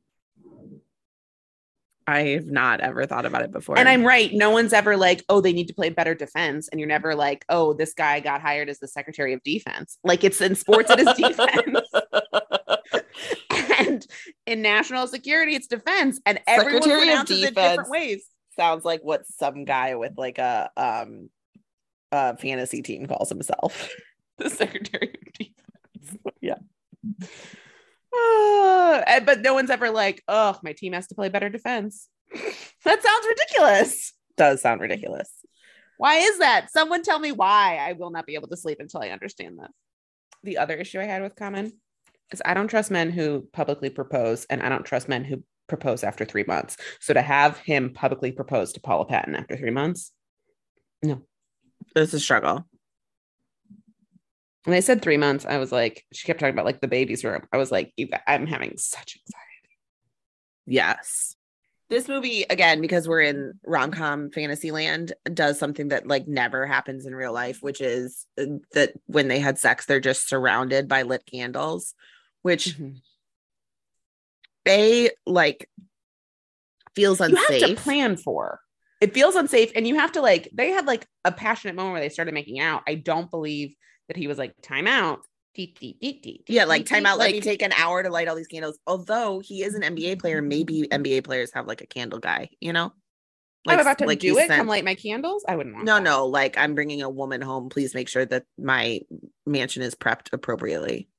I've 2.08 2.46
not 2.46 2.80
ever 2.80 3.06
thought 3.06 3.26
about 3.26 3.42
it 3.42 3.52
before. 3.52 3.78
And 3.78 3.90
I'm 3.90 4.06
right. 4.06 4.34
No 4.34 4.50
one's 4.50 4.72
ever 4.72 4.96
like, 4.96 5.26
oh, 5.28 5.42
they 5.42 5.52
need 5.52 5.68
to 5.68 5.74
play 5.74 5.90
better 5.90 6.16
defense. 6.16 6.70
And 6.70 6.80
you're 6.80 6.88
never 6.88 7.16
like, 7.16 7.44
oh, 7.50 7.74
this 7.74 7.94
guy 7.94 8.22
got 8.22 8.42
hired 8.42 8.70
as 8.70 8.80
the 8.80 8.88
secretary 8.88 9.34
of 9.34 9.44
defense. 9.44 9.98
Like 10.06 10.24
it's 10.24 10.40
in 10.40 10.56
sports, 10.56 10.90
it 10.90 11.00
is 11.00 11.14
defense. 11.18 11.90
and 13.80 14.08
in 14.46 14.62
national 14.62 15.08
security, 15.08 15.56
it's 15.56 15.68
defense. 15.68 16.22
And 16.26 16.40
everyone 16.48 16.82
Secretary 16.82 17.08
pronounces 17.08 17.44
it 17.44 17.56
different 17.56 17.90
ways. 17.90 18.24
sounds 18.56 18.86
like 18.86 19.02
what 19.04 19.28
some 19.28 19.66
guy 19.66 19.96
with 19.96 20.14
like 20.18 20.38
a 20.38 20.70
um 20.78 21.30
a 22.14 22.38
fantasy 22.38 22.82
team 22.82 23.06
calls 23.06 23.30
himself. 23.30 23.90
The 24.38 24.50
secretary 24.50 25.10
of 25.10 25.34
defense. 25.34 25.54
Yeah. 26.42 26.56
Uh, 28.18 29.20
but 29.22 29.42
no 29.42 29.54
one's 29.54 29.70
ever 29.70 29.90
like, 29.90 30.24
oh, 30.28 30.58
my 30.64 30.74
team 30.74 30.94
has 30.94 31.08
to 31.08 31.16
play 31.16 31.30
better 31.30 31.50
defense. 31.50 32.10
that 32.34 33.04
sounds 33.04 33.28
ridiculous. 33.28 34.14
Does 34.36 34.62
sound 34.62 34.82
ridiculous. 34.82 35.30
Why 35.98 36.18
is 36.18 36.40
that? 36.40 36.72
Someone 36.72 37.04
tell 37.04 37.20
me 37.20 37.32
why. 37.32 37.78
I 37.82 37.94
will 37.94 38.12
not 38.12 38.26
be 38.26 38.36
able 38.36 38.50
to 38.50 38.58
sleep 38.58 38.78
until 38.80 39.02
I 39.02 39.10
understand 39.10 39.58
this. 39.60 39.72
The 40.44 40.58
other 40.60 40.76
issue 40.76 41.00
I 41.00 41.06
had 41.06 41.24
with 41.24 41.36
Common 41.36 41.74
is 42.32 42.42
I 42.46 42.54
don't 42.54 42.68
trust 42.68 42.92
men 42.92 43.10
who 43.10 43.48
publicly 43.54 43.90
propose, 43.90 44.46
and 44.46 44.62
I 44.62 44.70
don't 44.70 44.86
trust 44.86 45.10
men 45.10 45.24
who 45.24 45.44
propose 45.68 46.04
after 46.04 46.26
three 46.26 46.44
months. 46.44 46.78
So 47.00 47.14
to 47.14 47.22
have 47.22 47.58
him 47.58 47.94
publicly 47.94 48.32
propose 48.32 48.74
to 48.74 48.80
Paula 48.80 49.06
Patton 49.06 49.36
after 49.36 49.58
three 49.58 49.72
months, 49.72 50.12
no. 51.04 51.22
It's 51.96 52.14
a 52.14 52.20
struggle. 52.20 52.66
When 54.68 54.74
they 54.74 54.82
said 54.82 55.02
three 55.02 55.16
months, 55.16 55.46
I 55.46 55.60
was 55.60 55.72
like, 55.72 56.04
she 56.12 56.28
kept 56.28 56.42
talking 56.42 56.54
about 56.54 56.66
like 56.66 56.82
the 56.82 56.90
baby's 56.90 57.24
room. 57.24 57.48
I 57.54 57.58
was 57.58 57.72
like, 57.72 57.94
I'm 58.28 58.46
having 58.46 58.74
such 58.76 59.18
anxiety. 59.18 59.78
Yes. 60.66 61.38
This 61.90 62.10
movie, 62.10 62.44
again, 62.50 62.82
because 62.82 63.08
we're 63.08 63.22
in 63.22 63.54
rom 63.66 63.92
com 63.92 64.30
fantasy 64.30 64.72
land, 64.72 65.14
does 65.34 65.58
something 65.58 65.88
that 65.88 66.06
like 66.06 66.28
never 66.28 66.66
happens 66.66 67.06
in 67.06 67.16
real 67.16 67.32
life, 67.32 67.60
which 67.62 67.80
is 67.80 68.26
uh, 68.38 68.58
that 68.74 68.92
when 69.06 69.30
they 69.30 69.40
had 69.40 69.58
sex, 69.58 69.86
they're 69.86 70.02
just 70.02 70.28
surrounded 70.28 70.90
by 70.90 71.04
lit 71.04 71.24
candles, 71.26 71.94
which 72.42 72.76
they 74.66 75.12
like 75.26 75.70
feels 76.94 77.22
unsafe. 77.22 77.62
You 77.62 77.68
have 77.70 77.78
to 77.78 77.82
plan 77.82 78.18
for. 78.18 78.60
It 79.00 79.14
feels 79.14 79.36
unsafe, 79.36 79.72
and 79.76 79.88
you 79.88 79.96
have 79.96 80.12
to 80.12 80.22
like. 80.22 80.50
They 80.52 80.72
had 80.72 80.88
like 80.88 81.08
a 81.24 81.32
passionate 81.32 81.78
moment 81.78 81.94
where 81.94 82.02
they 82.02 82.10
started 82.10 82.34
making 82.34 82.60
out. 82.60 82.82
I 82.86 82.96
don't 82.96 83.32
believe 83.32 83.74
that 84.08 84.18
he 84.18 84.28
was 84.28 84.38
like 84.38 84.54
time 84.62 84.88
out. 84.88 85.20
Dee, 85.56 85.74
dee, 85.80 85.98
dee, 86.00 86.44
Yeah, 86.48 86.66
like 86.66 86.86
time 86.86 87.06
out. 87.08 87.18
Let 87.18 87.32
me 87.32 87.38
like- 87.38 87.44
take 87.44 87.62
an 87.64 87.72
hour 87.74 88.04
to 88.04 88.10
light 88.12 88.28
all 88.28 88.36
these 88.36 88.48
candles. 88.48 88.78
Although 88.86 89.40
he 89.40 89.64
is 89.64 89.74
an 89.74 89.82
NBA 89.82 90.20
player, 90.20 90.40
maybe 90.42 90.88
NBA 90.92 91.24
players 91.24 91.52
have 91.56 91.66
like 91.66 91.82
a 91.82 91.88
candle 91.88 92.20
guy. 92.20 92.50
You 92.62 92.74
know, 92.74 92.94
I'm 93.68 93.80
about 93.80 93.98
to 93.98 94.06
like 94.06 94.20
do 94.20 94.38
it. 94.38 94.48
sent- 94.48 94.52
Come 94.60 94.68
light 94.68 94.86
my 94.86 94.94
candles. 94.96 95.44
I 95.48 95.56
wouldn't 95.56 95.74
want. 95.76 95.86
No, 95.88 95.96
that. 95.96 96.04
no, 96.04 96.28
like 96.28 96.58
I'm 96.60 96.76
bringing 96.76 97.02
a 97.02 97.10
woman 97.10 97.42
home. 97.42 97.70
Please 97.70 97.96
make 97.96 98.08
sure 98.08 98.24
that 98.26 98.44
my 98.60 99.02
mansion 99.48 99.82
is 99.82 99.96
prepped 99.96 100.32
appropriately. 100.32 101.10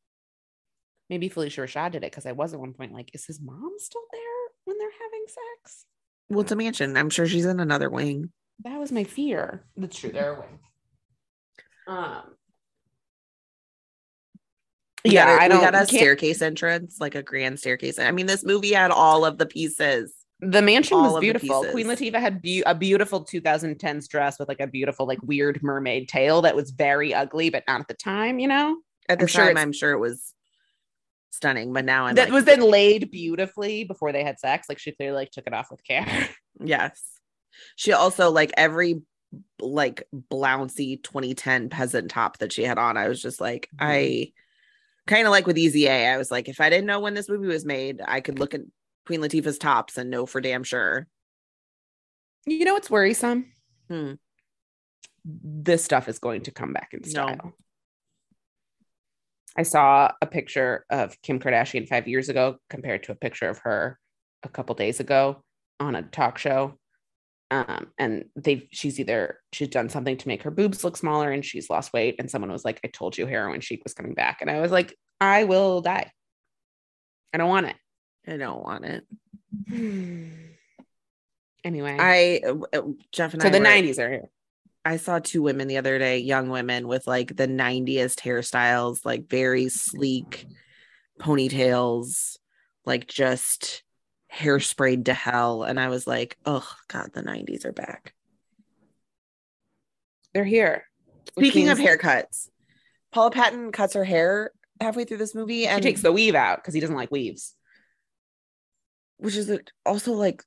Maybe 1.11 1.29
Phylicia 1.29 1.64
Rashad 1.64 1.92
did 1.92 2.05
it 2.05 2.11
because 2.12 2.27
I 2.27 2.33
was 2.33 2.53
at 2.55 2.61
one 2.61 2.74
point 2.74 2.92
like, 2.92 3.11
is 3.14 3.24
his 3.27 3.40
mom 3.40 3.72
still 3.79 4.03
there 4.12 4.20
when 4.64 4.79
they're 4.79 4.90
having 4.90 5.24
sex? 5.27 5.85
Well, 6.29 6.40
it's 6.42 6.53
a 6.53 6.57
mansion. 6.57 6.96
I'm 6.96 7.11
sure 7.11 7.27
she's 7.27 7.46
in 7.46 7.59
another 7.61 7.88
wing. 7.90 8.31
That 8.62 8.79
was 8.79 8.92
my 8.92 9.05
fear. 9.05 9.64
That's 9.77 9.98
true. 9.98 10.12
They're 10.12 10.35
away. 10.37 10.46
Um. 11.88 12.35
We 15.05 15.13
Yeah, 15.13 15.27
got 15.27 15.39
a- 15.39 15.43
I 15.43 15.49
don't. 15.49 15.59
We 15.61 15.65
got 15.65 15.75
a 15.83 15.87
staircase 15.87 16.43
entrance, 16.43 16.97
like 17.01 17.15
a 17.15 17.23
grand 17.23 17.59
staircase. 17.59 17.99
I 17.99 18.11
mean, 18.11 18.27
this 18.27 18.45
movie 18.45 18.73
had 18.73 18.91
all 18.91 19.25
of 19.25 19.39
the 19.39 19.47
pieces. 19.47 20.13
The 20.41 20.63
mansion 20.63 20.97
all 20.97 21.15
was 21.15 21.21
beautiful. 21.21 21.65
Queen 21.71 21.87
Latifah 21.87 22.21
had 22.21 22.41
be- 22.43 22.63
a 22.65 22.75
beautiful 22.75 23.25
2010s 23.25 24.09
dress 24.09 24.39
with 24.39 24.49
like 24.49 24.61
a 24.61 24.67
beautiful, 24.69 25.07
like 25.07 25.19
weird 25.23 25.63
mermaid 25.63 26.09
tail 26.09 26.43
that 26.43 26.55
was 26.55 26.71
very 26.71 27.13
ugly, 27.13 27.51
but 27.51 27.65
not 27.67 27.81
at 27.81 27.89
the 27.89 27.95
time, 27.95 28.39
you 28.39 28.47
know? 28.49 28.77
At 29.09 29.19
the 29.19 29.25
I'm 29.25 29.29
sure 29.29 29.41
time, 29.45 29.51
it's- 29.51 29.63
I'm 29.65 29.73
sure 29.73 29.93
it 29.93 29.99
was 29.99 30.35
stunning, 31.31 31.73
but 31.73 31.85
now 31.85 32.07
I'm 32.07 32.15
that 32.17 32.27
like, 32.27 32.33
was 32.33 32.45
then 32.45 32.61
laid 32.61 33.11
beautifully 33.11 33.85
before 33.85 34.13
they 34.13 34.23
had 34.25 34.39
sex. 34.39 34.69
Like 34.69 34.79
she 34.79 34.93
clearly 34.93 35.15
like 35.17 35.31
took 35.31 35.47
it 35.47 35.53
off 35.55 35.71
with 35.71 35.83
care. 35.85 36.29
yes. 36.61 37.03
She 37.77 37.93
also 37.93 38.31
like 38.31 38.53
every 38.57 39.03
like 39.61 40.05
blouncy 40.13 40.97
2010 40.99 41.69
peasant 41.69 42.11
top 42.11 42.39
that 42.39 42.53
she 42.53 42.63
had 42.65 42.79
on. 42.79 42.97
I 42.97 43.09
was 43.09 43.21
just 43.21 43.41
like, 43.41 43.69
Mhm. 43.75 43.79
I 43.81 44.33
kind 45.09 45.27
of 45.27 45.33
like 45.33 45.47
with 45.47 45.59
Easy 45.59 45.87
A. 45.87 46.09
I 46.12 46.16
was 46.18 46.31
like, 46.31 46.49
if 46.49 46.61
I 46.61 46.71
didn't 46.71 46.87
know 46.87 47.01
when 47.01 47.14
this 47.14 47.29
movie 47.29 47.49
was 47.49 47.64
made, 47.64 48.01
I 48.07 48.21
could 48.21 48.38
look 48.38 48.55
at 48.55 48.61
Queen 49.07 49.21
Latifah's 49.21 49.59
tops 49.59 49.97
and 49.99 50.11
know 50.11 50.27
for 50.27 50.40
damn 50.40 50.62
sure. 50.62 51.07
you 52.47 52.64
know 52.64 52.75
what's 52.75 52.90
worrisome? 52.90 53.53
Hmm. 53.88 54.12
This 55.25 55.83
stuff 55.85 56.09
is 56.09 56.18
going 56.18 56.42
to 56.42 56.51
come 56.53 56.73
back 56.73 56.90
in 56.92 57.01
No. 57.05 57.09
style. 57.11 57.53
I 59.57 59.62
saw 59.64 60.12
a 60.23 60.27
picture 60.27 60.85
of 60.88 61.21
Kim 61.23 61.40
Kardashian 61.40 61.88
five 61.88 62.07
years 62.07 62.29
ago 62.29 62.59
compared 62.71 63.03
to 63.05 63.12
a 63.12 63.16
picture 63.16 63.49
of 63.49 63.59
her 63.59 63.99
a 64.44 64.49
couple 64.49 64.75
days 64.77 65.01
ago 65.01 65.42
on 65.81 65.97
a 65.97 66.03
talk 66.03 66.38
show. 66.38 66.79
Um, 67.51 67.89
and 67.99 68.27
they've 68.37 68.67
she's 68.73 69.01
either 69.01 69.39
she's 69.53 69.69
done 69.69 69.89
something 69.89 70.19
to 70.19 70.29
make 70.29 70.43
her 70.43 70.51
boobs 70.51 70.85
look 70.85 70.97
smaller 70.97 71.31
and 71.31 71.45
she's 71.45 71.71
lost 71.71 71.93
weight. 71.93 72.17
And 72.19 72.31
someone 72.31 72.53
was 72.53 72.65
like, 72.65 72.81
I 72.85 72.89
told 72.89 73.17
you 73.17 73.27
heroin 73.27 73.61
chic 73.61 73.83
was 73.85 73.95
coming 73.95 74.15
back. 74.15 74.39
And 74.41 74.51
I 74.51 74.61
was 74.61 74.71
like, 74.71 74.95
I 75.21 75.45
will 75.45 75.81
die. 75.81 76.13
I 77.33 77.39
don't 77.39 77.49
want 77.49 77.67
it. 77.67 77.77
I 78.27 78.37
don't 78.37 78.63
want 78.63 78.85
it. 78.85 79.05
anyway, 81.65 81.97
I 81.99 82.41
uh, 82.47 82.83
Jeff 83.13 83.33
and 83.33 83.43
so 83.43 83.49
I 83.49 83.51
the 83.51 83.61
were- 83.61 83.65
90s 83.65 83.99
are 83.99 84.11
here. 84.11 84.29
I 84.85 84.97
saw 84.97 85.19
two 85.19 85.43
women 85.43 85.69
the 85.69 85.77
other 85.77 85.99
day, 85.99 86.19
young 86.19 86.49
women 86.49 86.89
with 86.89 87.07
like 87.07 87.37
the 87.37 87.47
90s 87.47 88.15
hairstyles, 88.15 89.05
like 89.05 89.29
very 89.29 89.69
sleek 89.69 90.47
ponytails, 91.21 92.37
like 92.87 93.07
just 93.07 93.83
hairsprayed 94.35 95.07
to 95.07 95.14
hell. 95.14 95.62
And 95.62 95.79
I 95.81 95.88
was 95.88 96.07
like, 96.07 96.37
oh 96.45 96.69
God, 96.88 97.11
the 97.14 97.23
90s 97.23 97.64
are 97.64 97.73
back. 97.73 98.14
They're 100.35 100.45
here. 100.45 100.85
Speaking 101.31 101.69
of 101.69 101.79
haircuts, 101.79 102.49
Paula 103.12 103.31
Patton 103.31 103.73
cuts 103.73 103.95
her 103.95 104.05
hair 104.05 104.51
halfway 104.81 105.05
through 105.05 105.17
this 105.17 105.35
movie 105.35 105.62
she 105.62 105.67
and 105.67 105.83
takes 105.83 106.03
the 106.03 106.12
weave 106.12 106.35
out 106.35 106.59
because 106.59 106.75
he 106.75 106.81
doesn't 106.81 106.97
like 106.97 107.11
weaves. 107.11 107.55
which 109.19 109.37
is 109.37 109.51
also 109.85 110.12
like 110.12 110.43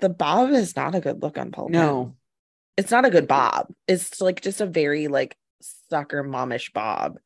the 0.00 0.08
bob 0.08 0.50
is 0.50 0.74
not 0.76 0.94
a 0.94 1.00
good 1.00 1.22
look 1.22 1.38
on 1.38 1.52
Paula. 1.52 1.70
Patton. 1.70 1.86
No, 1.86 2.16
it's 2.76 2.90
not 2.90 3.04
a 3.04 3.10
good 3.10 3.28
bob. 3.28 3.68
It's 3.86 4.20
like 4.20 4.40
just 4.40 4.60
a 4.60 4.66
very 4.66 5.08
like 5.08 5.36
sucker 5.90 6.24
momish 6.24 6.72
bob. 6.72 7.18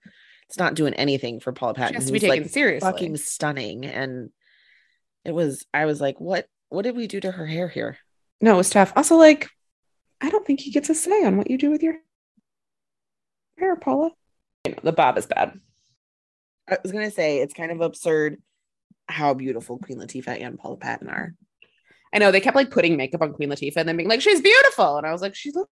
It's 0.49 0.59
not 0.59 0.75
doing 0.75 0.95
anything 0.95 1.41
for 1.41 1.53
Paula 1.53 1.75
she 1.75 1.81
Patton. 1.81 1.95
has 1.95 2.07
to 2.07 2.13
be 2.13 2.21
taken 2.21 2.43
like 2.45 2.51
seriously. 2.53 2.91
fucking 2.91 3.17
stunning. 3.17 3.85
And 3.87 4.31
it 5.29 5.35
was 5.35 5.65
I 5.73 5.87
was 5.87 6.01
like, 6.01 6.21
what 6.21 6.47
what 6.69 6.83
did 6.83 6.97
we 6.97 7.07
do 7.07 7.21
to 7.21 7.31
her 7.31 7.47
hair 7.47 7.69
here? 7.69 7.99
No, 8.41 8.55
it 8.55 8.59
was 8.59 8.71
tough. 8.71 8.93
Also, 8.97 9.17
like, 9.17 9.49
I 10.21 10.31
don't 10.31 10.47
think 10.47 10.61
he 10.61 10.71
gets 10.71 10.91
a 10.91 10.95
say 10.95 11.25
on 11.25 11.37
what 11.37 11.51
you 11.51 11.59
do 11.59 11.71
with 11.71 11.83
your 11.83 11.97
hair, 13.59 13.77
Paula. 13.77 14.11
You 14.65 14.73
know, 14.73 14.79
the 14.83 14.93
bob 14.93 15.19
is 15.19 15.27
bad. 15.27 15.59
I 16.69 16.79
was 16.83 16.93
gonna 16.93 17.11
say 17.11 17.39
it's 17.39 17.55
kind 17.55 17.73
of 17.73 17.81
absurd 17.81 18.43
how 19.09 19.35
beautiful 19.35 19.79
Queen 19.79 19.99
Latifah 19.99 20.41
and 20.41 20.59
Paula 20.59 20.77
Patton 20.77 21.09
are. 21.09 21.35
I 22.13 22.19
know 22.19 22.31
they 22.31 22.41
kept 22.41 22.57
like 22.57 22.71
putting 22.71 22.97
makeup 22.97 23.23
on 23.23 23.33
Queen 23.33 23.51
Latifah 23.51 23.77
and 23.77 23.89
then 23.89 23.97
being 23.97 24.09
like, 24.09 24.23
she's 24.23 24.41
beautiful. 24.41 24.97
And 24.97 25.07
I 25.07 25.13
was 25.13 25.23
like, 25.23 25.35
she 25.35 25.51
looks 25.53 25.71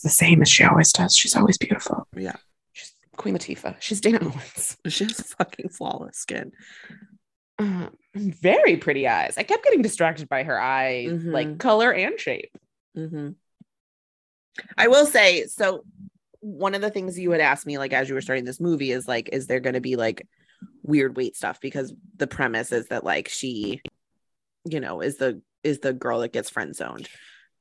the 0.00 0.08
same 0.08 0.42
as 0.42 0.48
she 0.48 0.64
always 0.64 0.92
does. 0.92 1.14
She's 1.14 1.36
always 1.36 1.58
beautiful. 1.58 2.06
Yeah. 2.16 2.36
She's 2.72 2.94
Queen 3.16 3.36
Latifah. 3.36 3.76
She's 3.80 4.00
Dana 4.00 4.18
Owens. 4.22 4.76
She 4.88 5.04
has 5.04 5.20
fucking 5.38 5.70
flawless 5.70 6.18
skin. 6.18 6.52
Uh, 7.58 7.88
very 8.14 8.76
pretty 8.76 9.08
eyes. 9.08 9.36
I 9.38 9.42
kept 9.42 9.64
getting 9.64 9.82
distracted 9.82 10.28
by 10.28 10.42
her 10.42 10.60
eye, 10.60 11.06
Mhm. 11.08 11.32
like 11.32 11.58
color 11.58 11.92
and 11.92 12.18
shape. 12.18 12.50
hmm 12.94 13.30
I 14.78 14.88
will 14.88 15.04
say, 15.04 15.46
so 15.46 15.84
one 16.40 16.74
of 16.74 16.80
the 16.80 16.90
things 16.90 17.18
you 17.18 17.30
had 17.30 17.42
asked 17.42 17.66
me, 17.66 17.76
like 17.76 17.92
as 17.92 18.08
you 18.08 18.14
were 18.14 18.22
starting 18.22 18.44
this 18.46 18.60
movie, 18.60 18.90
is 18.90 19.06
like, 19.06 19.28
is 19.32 19.46
there 19.46 19.60
going 19.60 19.74
to 19.74 19.80
be 19.80 19.96
like 19.96 20.26
weird 20.82 21.16
weight 21.16 21.36
stuff? 21.36 21.60
Because 21.60 21.92
the 22.16 22.26
premise 22.26 22.72
is 22.72 22.88
that 22.88 23.04
like 23.04 23.28
she, 23.28 23.82
you 24.64 24.80
know, 24.80 25.02
is 25.02 25.18
the 25.18 25.42
is 25.62 25.80
the 25.80 25.92
girl 25.92 26.20
that 26.20 26.32
gets 26.32 26.48
friend 26.48 26.74
zoned, 26.74 27.08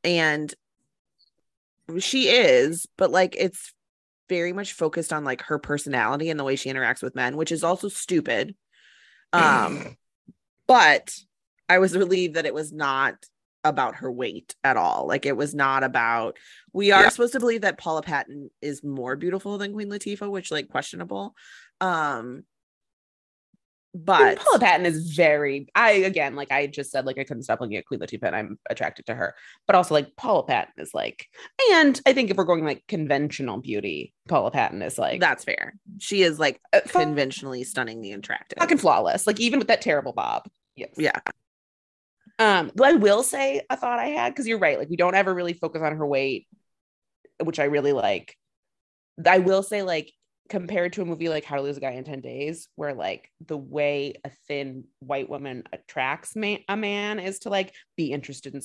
and 0.03 0.53
she 1.99 2.29
is, 2.29 2.87
but 2.97 3.11
like 3.11 3.35
it's 3.37 3.73
very 4.29 4.53
much 4.53 4.73
focused 4.73 5.11
on 5.11 5.23
like 5.23 5.41
her 5.43 5.59
personality 5.59 6.29
and 6.29 6.39
the 6.39 6.43
way 6.43 6.55
she 6.55 6.69
interacts 6.71 7.03
with 7.03 7.15
men, 7.15 7.35
which 7.37 7.51
is 7.51 7.63
also 7.63 7.89
stupid. 7.89 8.55
Um, 9.35 9.97
but 10.67 11.13
I 11.69 11.79
was 11.79 11.95
relieved 11.95 12.35
that 12.35 12.45
it 12.45 12.53
was 12.53 12.71
not 12.71 13.15
about 13.63 13.95
her 13.95 14.11
weight 14.11 14.55
at 14.63 14.77
all. 14.77 15.07
Like 15.07 15.25
it 15.25 15.35
was 15.35 15.55
not 15.55 15.83
about 15.83 16.37
we 16.71 16.91
are 16.91 17.01
Yeah. 17.03 17.09
supposed 17.09 17.33
to 17.33 17.39
believe 17.39 17.61
that 17.61 17.79
Paula 17.79 18.03
Patton 18.03 18.51
is 18.61 18.83
more 18.83 19.15
beautiful 19.15 19.57
than 19.57 19.73
Queen 19.73 19.89
Latifah, 19.89 20.29
which 20.29 20.51
like 20.51 20.69
questionable. 20.69 21.33
Um 21.81 22.43
but 23.95 24.39
Paula 24.39 24.59
Patton 24.59 24.85
is 24.85 25.11
very, 25.11 25.67
I 25.73 25.91
again, 25.91 26.35
like 26.35 26.51
I 26.51 26.67
just 26.67 26.91
said, 26.91 27.05
like 27.05 27.17
I 27.17 27.23
couldn't 27.23 27.43
stop 27.43 27.61
looking 27.61 27.77
at 27.77 27.85
Queen 27.85 28.01
Latifah 28.01 28.23
and 28.27 28.35
I'm 28.35 28.59
attracted 28.69 29.05
to 29.05 29.15
her. 29.15 29.35
But 29.67 29.77
also, 29.77 29.93
like 29.93 30.15
Paula 30.17 30.43
Patton 30.43 30.73
is 30.77 30.93
like, 30.93 31.27
and 31.71 31.99
I 32.05 32.11
think 32.11 32.29
if 32.29 32.35
we're 32.35 32.43
going 32.43 32.65
like 32.65 32.83
conventional 32.87 33.59
beauty, 33.59 34.13
Paula 34.27 34.51
Patton 34.51 34.81
is 34.81 34.97
like 34.97 35.21
that's 35.21 35.45
fair. 35.45 35.75
She 35.99 36.23
is 36.23 36.39
like 36.39 36.59
uh, 36.73 36.81
conventionally 36.87 37.63
stunningly 37.63 38.11
attractive. 38.11 38.59
fucking 38.59 38.79
flawless. 38.79 39.25
Like 39.25 39.39
even 39.39 39.59
with 39.59 39.69
that 39.69 39.81
terrible 39.81 40.11
bob. 40.11 40.43
Yes. 40.75 40.89
yeah. 40.97 41.19
Um, 42.37 42.71
but 42.75 42.87
I 42.87 42.93
will 42.93 43.23
say 43.23 43.61
a 43.69 43.77
thought 43.77 43.99
I 43.99 44.07
had 44.07 44.33
because 44.33 44.45
you're 44.45 44.59
right. 44.59 44.77
Like 44.77 44.89
we 44.89 44.97
don't 44.97 45.15
ever 45.15 45.33
really 45.33 45.53
focus 45.53 45.81
on 45.81 45.95
her 45.95 46.05
weight, 46.05 46.47
which 47.41 47.59
I 47.59 47.65
really 47.65 47.93
like. 47.93 48.35
I 49.25 49.39
will 49.39 49.63
say, 49.63 49.81
like, 49.81 50.11
compared 50.49 50.93
to 50.93 51.01
a 51.01 51.05
movie 51.05 51.29
like 51.29 51.43
How 51.43 51.55
to 51.55 51.61
Lose 51.61 51.77
a 51.77 51.79
Guy 51.79 51.91
in 51.91 52.03
10 52.03 52.21
Days, 52.21 52.67
where 52.75 52.93
like 52.93 53.31
the 53.45 53.57
way 53.57 54.15
a 54.23 54.31
thin 54.47 54.85
white 54.99 55.29
woman 55.29 55.63
attracts 55.73 56.35
a 56.35 56.77
man 56.77 57.19
is 57.19 57.39
to 57.39 57.49
like 57.49 57.73
be 57.95 58.11
interested 58.11 58.53
in 58.53 58.61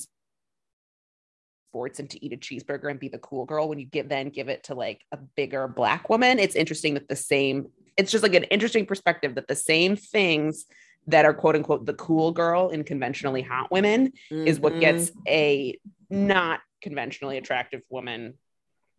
sports 1.71 1.99
and 1.99 2.09
to 2.09 2.23
eat 2.23 2.33
a 2.33 2.37
cheeseburger 2.37 2.91
and 2.91 2.99
be 2.99 3.07
the 3.07 3.17
cool 3.17 3.45
girl. 3.45 3.67
When 3.67 3.79
you 3.79 3.85
give 3.85 4.09
then 4.09 4.29
give 4.29 4.49
it 4.49 4.65
to 4.65 4.75
like 4.75 5.01
a 5.11 5.17
bigger 5.17 5.67
black 5.67 6.09
woman, 6.09 6.37
it's 6.37 6.55
interesting 6.55 6.95
that 6.95 7.07
the 7.07 7.15
same, 7.15 7.67
it's 7.97 8.11
just 8.11 8.23
like 8.23 8.35
an 8.35 8.43
interesting 8.45 8.85
perspective 8.85 9.35
that 9.35 9.47
the 9.47 9.55
same 9.55 9.95
things 9.95 10.65
that 11.07 11.25
are 11.25 11.33
quote 11.33 11.55
unquote 11.55 11.85
the 11.85 11.93
cool 11.93 12.31
girl 12.31 12.69
in 12.69 12.83
conventionally 12.83 13.41
hot 13.41 13.71
women 13.71 14.11
is 14.29 14.59
what 14.59 14.79
gets 14.79 15.09
mm-hmm. 15.09 15.21
a 15.27 15.79
not 16.09 16.59
conventionally 16.81 17.37
attractive 17.37 17.81
woman. 17.89 18.35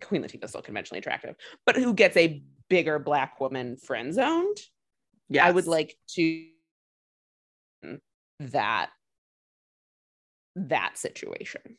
Queen 0.01 0.23
Latifah 0.23 0.45
is 0.45 0.51
still 0.51 0.63
conventionally 0.63 0.99
attractive, 0.99 1.37
but 1.65 1.77
who 1.77 1.95
gets 1.95 2.17
a 2.17 2.43
bigger 2.73 2.99
black 2.99 3.39
woman 3.39 3.77
friend 3.77 4.15
zoned? 4.15 4.57
Yeah, 5.29 5.45
I 5.47 5.51
would 5.51 5.67
like 5.67 5.95
to 6.15 6.47
that 8.41 8.89
that 10.57 10.97
situation. 10.97 11.77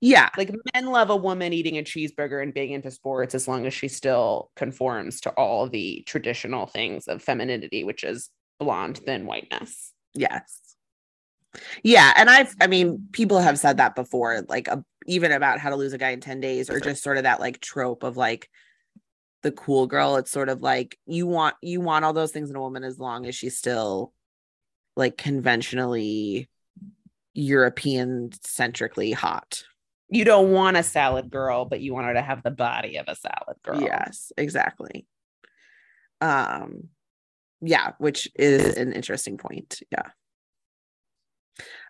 yeah. 0.00 0.30
Like 0.38 0.50
men 0.74 0.86
love 0.86 1.10
a 1.10 1.16
woman 1.16 1.52
eating 1.52 1.76
a 1.76 1.82
cheeseburger 1.82 2.42
and 2.42 2.54
being 2.54 2.72
into 2.72 2.90
sports 2.90 3.34
as 3.34 3.46
long 3.46 3.66
as 3.66 3.74
she 3.74 3.88
still 3.88 4.50
conforms 4.56 5.20
to 5.22 5.30
all 5.32 5.68
the 5.68 6.02
traditional 6.06 6.66
things 6.66 7.06
of 7.06 7.22
femininity, 7.22 7.84
which 7.84 8.02
is 8.02 8.30
blonde, 8.58 8.96
thin 8.96 9.26
whiteness. 9.26 9.92
Yes. 10.14 10.60
Yeah, 11.82 12.12
and 12.16 12.28
I've 12.30 12.54
I 12.60 12.66
mean, 12.66 13.08
people 13.12 13.40
have 13.40 13.58
said 13.58 13.78
that 13.78 13.94
before, 13.94 14.42
like 14.48 14.68
uh, 14.68 14.78
even 15.06 15.32
about 15.32 15.58
how 15.58 15.70
to 15.70 15.76
lose 15.76 15.92
a 15.92 15.98
guy 15.98 16.10
in 16.10 16.20
10 16.20 16.40
days 16.40 16.68
or 16.70 16.80
just 16.80 17.02
sort 17.02 17.16
of 17.16 17.24
that 17.24 17.40
like 17.40 17.60
trope 17.60 18.02
of 18.02 18.16
like 18.16 18.48
the 19.46 19.52
cool 19.52 19.86
girl. 19.86 20.16
It's 20.16 20.32
sort 20.32 20.48
of 20.48 20.60
like 20.60 20.98
you 21.06 21.28
want 21.28 21.54
you 21.62 21.80
want 21.80 22.04
all 22.04 22.12
those 22.12 22.32
things 22.32 22.50
in 22.50 22.56
a 22.56 22.60
woman 22.60 22.82
as 22.82 22.98
long 22.98 23.26
as 23.26 23.36
she's 23.36 23.56
still 23.56 24.12
like 24.96 25.16
conventionally 25.16 26.50
European 27.32 28.30
centrically 28.42 29.12
hot. 29.12 29.62
You 30.08 30.24
don't 30.24 30.50
want 30.50 30.76
a 30.76 30.82
salad 30.82 31.30
girl, 31.30 31.64
but 31.64 31.80
you 31.80 31.94
want 31.94 32.06
her 32.06 32.14
to 32.14 32.22
have 32.22 32.42
the 32.42 32.50
body 32.50 32.96
of 32.96 33.06
a 33.06 33.14
salad 33.14 33.56
girl. 33.62 33.80
Yes, 33.80 34.32
exactly. 34.36 35.06
Um 36.20 36.88
yeah, 37.60 37.92
which 37.98 38.28
is 38.34 38.76
an 38.76 38.94
interesting 38.94 39.38
point. 39.38 39.80
Yeah. 39.92 40.10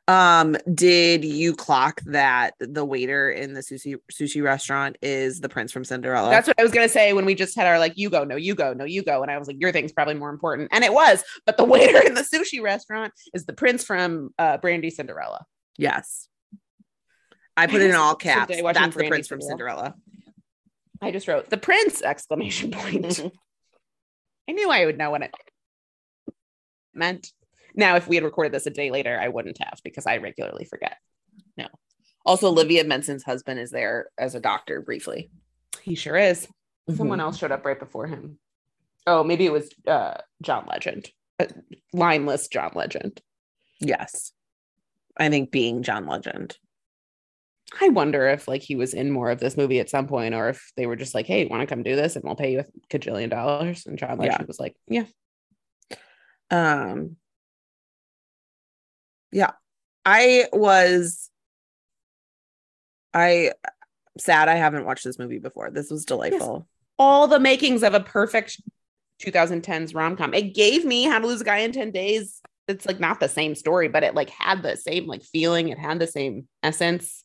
Um, 0.08 0.56
did 0.72 1.24
you 1.24 1.54
clock 1.54 2.00
that 2.06 2.54
the 2.60 2.84
waiter 2.84 3.28
in 3.28 3.54
the 3.54 3.60
sushi 3.60 3.96
sushi 4.12 4.42
restaurant 4.42 4.96
is 5.02 5.40
the 5.40 5.48
prince 5.48 5.72
from 5.72 5.84
Cinderella? 5.84 6.30
That's 6.30 6.46
what 6.46 6.58
I 6.60 6.62
was 6.62 6.70
gonna 6.70 6.88
say 6.88 7.12
when 7.12 7.24
we 7.24 7.34
just 7.34 7.56
had 7.56 7.66
our 7.66 7.78
like, 7.80 7.94
you 7.96 8.08
go, 8.08 8.22
no, 8.22 8.36
you 8.36 8.54
go, 8.54 8.72
no, 8.72 8.84
you 8.84 9.02
go. 9.02 9.22
And 9.22 9.30
I 9.30 9.38
was 9.38 9.48
like, 9.48 9.56
your 9.58 9.72
thing's 9.72 9.92
probably 9.92 10.14
more 10.14 10.30
important. 10.30 10.68
And 10.72 10.84
it 10.84 10.92
was, 10.92 11.24
but 11.44 11.56
the 11.56 11.64
waiter 11.74 11.98
in 11.98 12.14
the 12.14 12.22
sushi 12.22 12.62
restaurant 12.62 13.12
is 13.34 13.46
the 13.46 13.52
prince 13.52 13.82
from 13.84 14.30
uh 14.38 14.58
Brandy 14.58 14.90
Cinderella. 14.90 15.44
yes. 15.76 16.28
I 17.56 17.66
put 17.66 17.80
it 17.80 17.88
in 17.88 17.96
all 17.96 18.14
caps. 18.16 18.48
That's 18.48 18.60
the 18.60 18.90
Brandy 18.92 19.08
prince 19.08 19.28
from 19.28 19.40
Cinderella. 19.40 19.94
Cinderella. 19.94 19.94
I 21.00 21.10
just 21.10 21.26
wrote 21.26 21.50
the 21.50 21.56
prince 21.56 22.02
exclamation 22.02 22.70
point. 22.70 23.20
I 24.48 24.52
knew 24.52 24.70
I 24.70 24.86
would 24.86 24.98
know 24.98 25.10
what 25.10 25.22
it 25.22 25.34
meant. 26.94 27.32
Now, 27.76 27.96
if 27.96 28.08
we 28.08 28.16
had 28.16 28.24
recorded 28.24 28.52
this 28.52 28.66
a 28.66 28.70
day 28.70 28.90
later, 28.90 29.18
I 29.20 29.28
wouldn't 29.28 29.58
have 29.62 29.78
because 29.84 30.06
I 30.06 30.16
regularly 30.16 30.64
forget. 30.64 30.96
No. 31.56 31.66
Also, 32.24 32.48
Olivia 32.48 32.84
Benson's 32.84 33.22
husband 33.22 33.60
is 33.60 33.70
there 33.70 34.08
as 34.18 34.34
a 34.34 34.40
doctor 34.40 34.80
briefly. 34.80 35.30
He 35.82 35.94
sure 35.94 36.16
is. 36.16 36.46
Mm-hmm. 36.88 36.96
Someone 36.96 37.20
else 37.20 37.38
showed 37.38 37.52
up 37.52 37.64
right 37.64 37.78
before 37.78 38.06
him. 38.06 38.38
Oh, 39.06 39.22
maybe 39.22 39.46
it 39.46 39.52
was 39.52 39.70
uh, 39.86 40.14
John 40.42 40.66
Legend, 40.68 41.08
uh, 41.38 41.46
lineless 41.92 42.48
John 42.48 42.72
Legend. 42.74 43.20
Yes. 43.78 44.32
I 45.16 45.28
think 45.28 45.50
being 45.50 45.82
John 45.82 46.06
Legend. 46.06 46.56
I 47.80 47.88
wonder 47.90 48.26
if 48.28 48.48
like 48.48 48.62
he 48.62 48.74
was 48.76 48.94
in 48.94 49.10
more 49.10 49.30
of 49.30 49.38
this 49.40 49.56
movie 49.56 49.80
at 49.80 49.90
some 49.90 50.06
point, 50.06 50.34
or 50.34 50.48
if 50.48 50.72
they 50.76 50.86
were 50.86 50.96
just 50.96 51.14
like, 51.14 51.26
"Hey, 51.26 51.46
want 51.46 51.60
to 51.62 51.66
come 51.66 51.82
do 51.82 51.96
this, 51.96 52.14
and 52.14 52.24
we'll 52.24 52.36
pay 52.36 52.52
you 52.52 52.60
a 52.60 52.64
cajillion 52.96 53.28
dollars." 53.30 53.86
And 53.86 53.98
John 53.98 54.18
Legend 54.18 54.38
Yeah. 54.40 54.46
was 54.46 54.60
like, 54.60 54.76
"Yeah, 54.88 55.04
Um 56.50 57.16
yeah. 59.36 59.50
I 60.04 60.46
was 60.52 61.30
I 63.12 63.52
sad 64.18 64.48
I 64.48 64.54
haven't 64.54 64.86
watched 64.86 65.04
this 65.04 65.18
movie 65.18 65.38
before. 65.38 65.70
This 65.70 65.90
was 65.90 66.04
delightful. 66.04 66.66
all 66.98 67.28
the 67.28 67.40
makings 67.40 67.82
of 67.82 67.92
a 67.92 68.00
perfect 68.00 68.60
2010s 69.22 69.94
rom 69.94 70.16
com. 70.16 70.32
It 70.32 70.54
gave 70.54 70.84
me 70.84 71.04
How 71.04 71.18
to 71.18 71.26
Lose 71.26 71.42
a 71.42 71.44
Guy 71.44 71.58
in 71.58 71.72
10 71.72 71.90
Days. 71.90 72.40
It's 72.66 72.86
like 72.86 72.98
not 72.98 73.20
the 73.20 73.28
same 73.28 73.54
story, 73.54 73.88
but 73.88 74.02
it 74.02 74.14
like 74.14 74.30
had 74.30 74.62
the 74.62 74.76
same 74.76 75.06
like 75.06 75.22
feeling. 75.22 75.68
It 75.68 75.78
had 75.78 75.98
the 75.98 76.06
same 76.06 76.48
essence. 76.62 77.22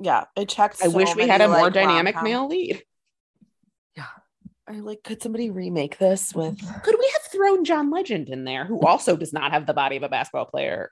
Yeah, 0.00 0.24
it 0.36 0.48
checks. 0.48 0.82
I 0.82 0.88
wish 0.88 1.14
we 1.14 1.28
had 1.28 1.40
a 1.40 1.48
more 1.48 1.70
dynamic 1.70 2.20
male 2.22 2.48
lead. 2.48 2.82
Yeah. 3.96 4.06
I 4.66 4.80
like 4.80 5.02
could 5.04 5.22
somebody 5.22 5.50
remake 5.50 5.98
this 5.98 6.34
with 6.34 6.58
Could 6.82 6.96
we 6.98 7.10
have 7.12 7.32
thrown 7.32 7.64
John 7.64 7.90
Legend 7.90 8.28
in 8.28 8.44
there, 8.44 8.64
who 8.64 8.80
also 8.80 9.16
does 9.16 9.32
not 9.32 9.52
have 9.52 9.66
the 9.66 9.74
body 9.74 9.96
of 9.96 10.02
a 10.02 10.08
basketball 10.08 10.46
player? 10.46 10.90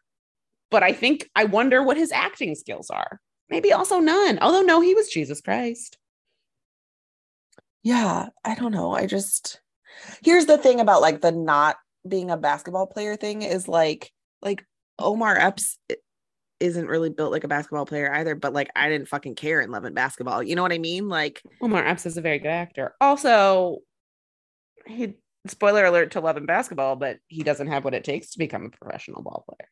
But 0.70 0.82
I 0.82 0.92
think 0.92 1.28
I 1.34 1.44
wonder 1.44 1.82
what 1.82 1.96
his 1.96 2.12
acting 2.12 2.54
skills 2.54 2.90
are. 2.90 3.20
Maybe 3.48 3.72
also 3.72 3.98
none. 3.98 4.38
Although 4.40 4.62
no, 4.62 4.80
he 4.80 4.94
was 4.94 5.08
Jesus 5.08 5.40
Christ. 5.40 5.96
Yeah, 7.82 8.28
I 8.44 8.54
don't 8.54 8.72
know. 8.72 8.92
I 8.92 9.06
just 9.06 9.60
here's 10.22 10.46
the 10.46 10.58
thing 10.58 10.80
about 10.80 11.00
like 11.00 11.20
the 11.20 11.32
not 11.32 11.76
being 12.06 12.30
a 12.30 12.36
basketball 12.36 12.86
player 12.86 13.16
thing 13.16 13.42
is 13.42 13.68
like 13.68 14.10
like 14.42 14.64
Omar 14.98 15.36
Epps 15.38 15.78
isn't 16.60 16.88
really 16.88 17.10
built 17.10 17.32
like 17.32 17.44
a 17.44 17.48
basketball 17.48 17.86
player 17.86 18.12
either, 18.12 18.34
but 18.34 18.52
like 18.52 18.70
I 18.74 18.88
didn't 18.88 19.08
fucking 19.08 19.36
care 19.36 19.60
in 19.60 19.70
Love 19.70 19.84
and 19.84 19.94
Basketball. 19.94 20.42
You 20.42 20.56
know 20.56 20.62
what 20.62 20.72
I 20.72 20.78
mean? 20.78 21.08
Like 21.08 21.42
Omar 21.60 21.86
Epps 21.86 22.06
is 22.06 22.16
a 22.16 22.22
very 22.22 22.38
good 22.38 22.48
actor. 22.48 22.94
Also, 23.00 23.78
he 24.86 25.14
spoiler 25.46 25.84
alert 25.84 26.12
to 26.12 26.20
Love 26.20 26.36
and 26.36 26.46
Basketball, 26.46 26.96
but 26.96 27.18
he 27.28 27.42
doesn't 27.42 27.68
have 27.68 27.84
what 27.84 27.94
it 27.94 28.04
takes 28.04 28.32
to 28.32 28.38
become 28.38 28.66
a 28.66 28.70
professional 28.70 29.22
ball 29.22 29.44
player. 29.48 29.68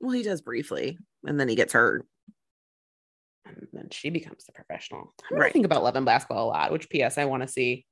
Well, 0.00 0.12
he 0.12 0.22
does 0.22 0.40
briefly 0.40 0.98
and 1.26 1.38
then 1.38 1.48
he 1.48 1.54
gets 1.56 1.72
hurt. 1.72 2.06
And 3.46 3.66
then 3.72 3.88
she 3.90 4.10
becomes 4.10 4.44
the 4.44 4.52
professional. 4.52 5.12
I 5.30 5.34
Right. 5.34 5.52
think 5.52 5.64
about 5.64 5.82
Love 5.82 5.96
and 5.96 6.06
Basketball 6.06 6.46
a 6.46 6.48
lot, 6.50 6.72
which 6.72 6.88
PS 6.90 7.18
I 7.18 7.24
want 7.24 7.42
to 7.42 7.48
see 7.48 7.86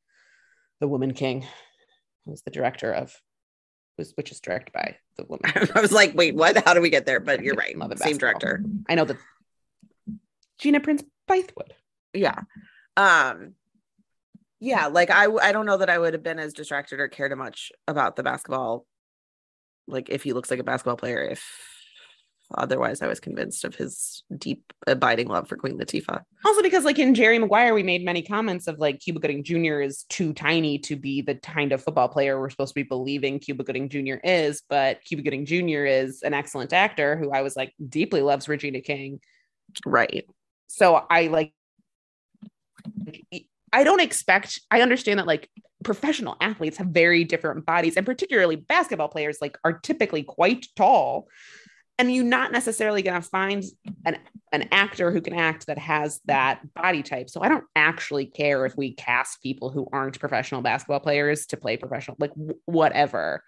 the 0.80 0.88
Woman 0.88 1.12
King, 1.14 1.44
who's 2.26 2.42
the 2.42 2.50
director 2.50 2.92
of 2.92 3.14
who's 3.96 4.12
which 4.16 4.30
is 4.30 4.40
directed 4.40 4.72
by 4.72 4.96
the 5.16 5.24
woman. 5.24 5.50
I 5.74 5.80
was 5.80 5.90
like, 5.92 6.14
wait, 6.14 6.34
what? 6.36 6.56
How 6.64 6.74
do 6.74 6.80
we 6.80 6.90
get 6.90 7.04
there? 7.06 7.18
But 7.20 7.42
you're 7.42 7.54
right. 7.56 7.76
Love 7.76 7.90
and 7.90 7.98
Same 7.98 8.16
Basketball. 8.18 8.38
director. 8.40 8.64
I 8.88 8.94
know 8.94 9.04
that 9.06 9.16
Gina 10.58 10.80
Prince 10.80 11.02
Bythewood. 11.28 11.72
Yeah. 12.12 12.40
Um 12.96 13.54
yeah, 14.60 14.86
like 14.86 15.10
I 15.10 15.26
I 15.42 15.52
don't 15.52 15.66
know 15.66 15.76
that 15.78 15.90
I 15.90 15.98
would 15.98 16.14
have 16.14 16.22
been 16.22 16.38
as 16.38 16.52
distracted 16.52 17.00
or 17.00 17.08
cared 17.08 17.36
much 17.36 17.70
about 17.86 18.16
the 18.16 18.22
basketball 18.22 18.86
like 19.86 20.08
if 20.10 20.22
he 20.24 20.32
looks 20.32 20.50
like 20.50 20.60
a 20.60 20.64
basketball 20.64 20.96
player 20.96 21.20
if 21.22 21.44
otherwise 22.56 23.02
I 23.02 23.06
was 23.06 23.20
convinced 23.20 23.64
of 23.64 23.74
his 23.74 24.22
deep 24.36 24.72
abiding 24.86 25.28
love 25.28 25.48
for 25.48 25.56
Queen 25.56 25.78
Latifah. 25.78 26.22
Also, 26.44 26.62
because 26.62 26.84
like 26.84 26.98
in 26.98 27.14
Jerry 27.14 27.38
Maguire, 27.38 27.74
we 27.74 27.82
made 27.82 28.04
many 28.04 28.22
comments 28.22 28.66
of 28.66 28.78
like 28.78 29.00
Cuba 29.00 29.20
Gooding 29.20 29.44
Jr. 29.44 29.80
is 29.80 30.04
too 30.04 30.32
tiny 30.32 30.78
to 30.80 30.96
be 30.96 31.20
the 31.20 31.34
kind 31.34 31.72
of 31.72 31.82
football 31.82 32.08
player 32.08 32.40
we're 32.40 32.50
supposed 32.50 32.70
to 32.70 32.80
be 32.80 32.84
believing 32.84 33.38
Cuba 33.38 33.64
Gooding 33.64 33.88
Jr. 33.88 34.16
is, 34.24 34.62
but 34.68 35.04
Cuba 35.04 35.22
Gooding 35.22 35.44
Jr. 35.44 35.84
is 35.84 36.22
an 36.22 36.34
excellent 36.34 36.72
actor 36.72 37.16
who 37.16 37.32
I 37.32 37.42
was 37.42 37.56
like 37.56 37.74
deeply 37.88 38.22
loves 38.22 38.48
Regina 38.48 38.80
King. 38.80 39.20
Right. 39.84 40.26
So 40.68 41.04
I 41.10 41.26
like 41.26 41.52
I 43.72 43.84
don't 43.84 44.00
expect 44.00 44.60
I 44.70 44.80
understand 44.80 45.18
that 45.18 45.26
like 45.26 45.50
professional 45.84 46.36
athletes 46.40 46.76
have 46.78 46.88
very 46.88 47.24
different 47.24 47.64
bodies 47.64 47.96
and 47.96 48.04
particularly 48.04 48.56
basketball 48.56 49.08
players 49.08 49.38
like 49.40 49.56
are 49.64 49.72
typically 49.72 50.22
quite 50.22 50.66
tall 50.76 51.28
and 51.98 52.14
you're 52.14 52.24
not 52.24 52.52
necessarily 52.52 53.02
going 53.02 53.20
to 53.20 53.28
find 53.28 53.64
an 54.04 54.18
an 54.52 54.68
actor 54.72 55.10
who 55.10 55.20
can 55.20 55.34
act 55.34 55.66
that 55.66 55.76
has 55.78 56.20
that 56.24 56.60
body 56.74 57.02
type. 57.02 57.28
So 57.28 57.42
I 57.42 57.48
don't 57.48 57.64
actually 57.76 58.26
care 58.26 58.64
if 58.64 58.76
we 58.76 58.94
cast 58.94 59.42
people 59.42 59.68
who 59.70 59.86
aren't 59.92 60.18
professional 60.18 60.62
basketball 60.62 61.00
players 61.00 61.46
to 61.46 61.58
play 61.58 61.76
professional 61.76 62.16
like 62.18 62.34
w- 62.34 62.58
whatever. 62.64 63.42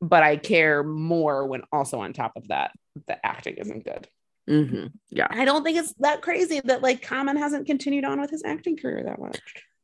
But 0.00 0.22
I 0.24 0.36
care 0.36 0.82
more 0.82 1.46
when 1.46 1.62
also 1.72 2.00
on 2.00 2.12
top 2.12 2.32
of 2.36 2.48
that 2.48 2.72
the 3.06 3.24
acting 3.24 3.54
isn't 3.56 3.84
good. 3.84 4.08
hmm 4.48 4.86
Yeah. 5.10 5.28
I 5.30 5.44
don't 5.44 5.62
think 5.62 5.78
it's 5.78 5.94
that 6.00 6.22
crazy 6.22 6.60
that 6.64 6.82
like 6.82 7.02
Common 7.02 7.36
hasn't 7.36 7.66
continued 7.66 8.04
on 8.04 8.20
with 8.20 8.30
his 8.30 8.42
acting 8.44 8.76
career 8.76 9.04
that 9.04 9.20
much. 9.20 9.40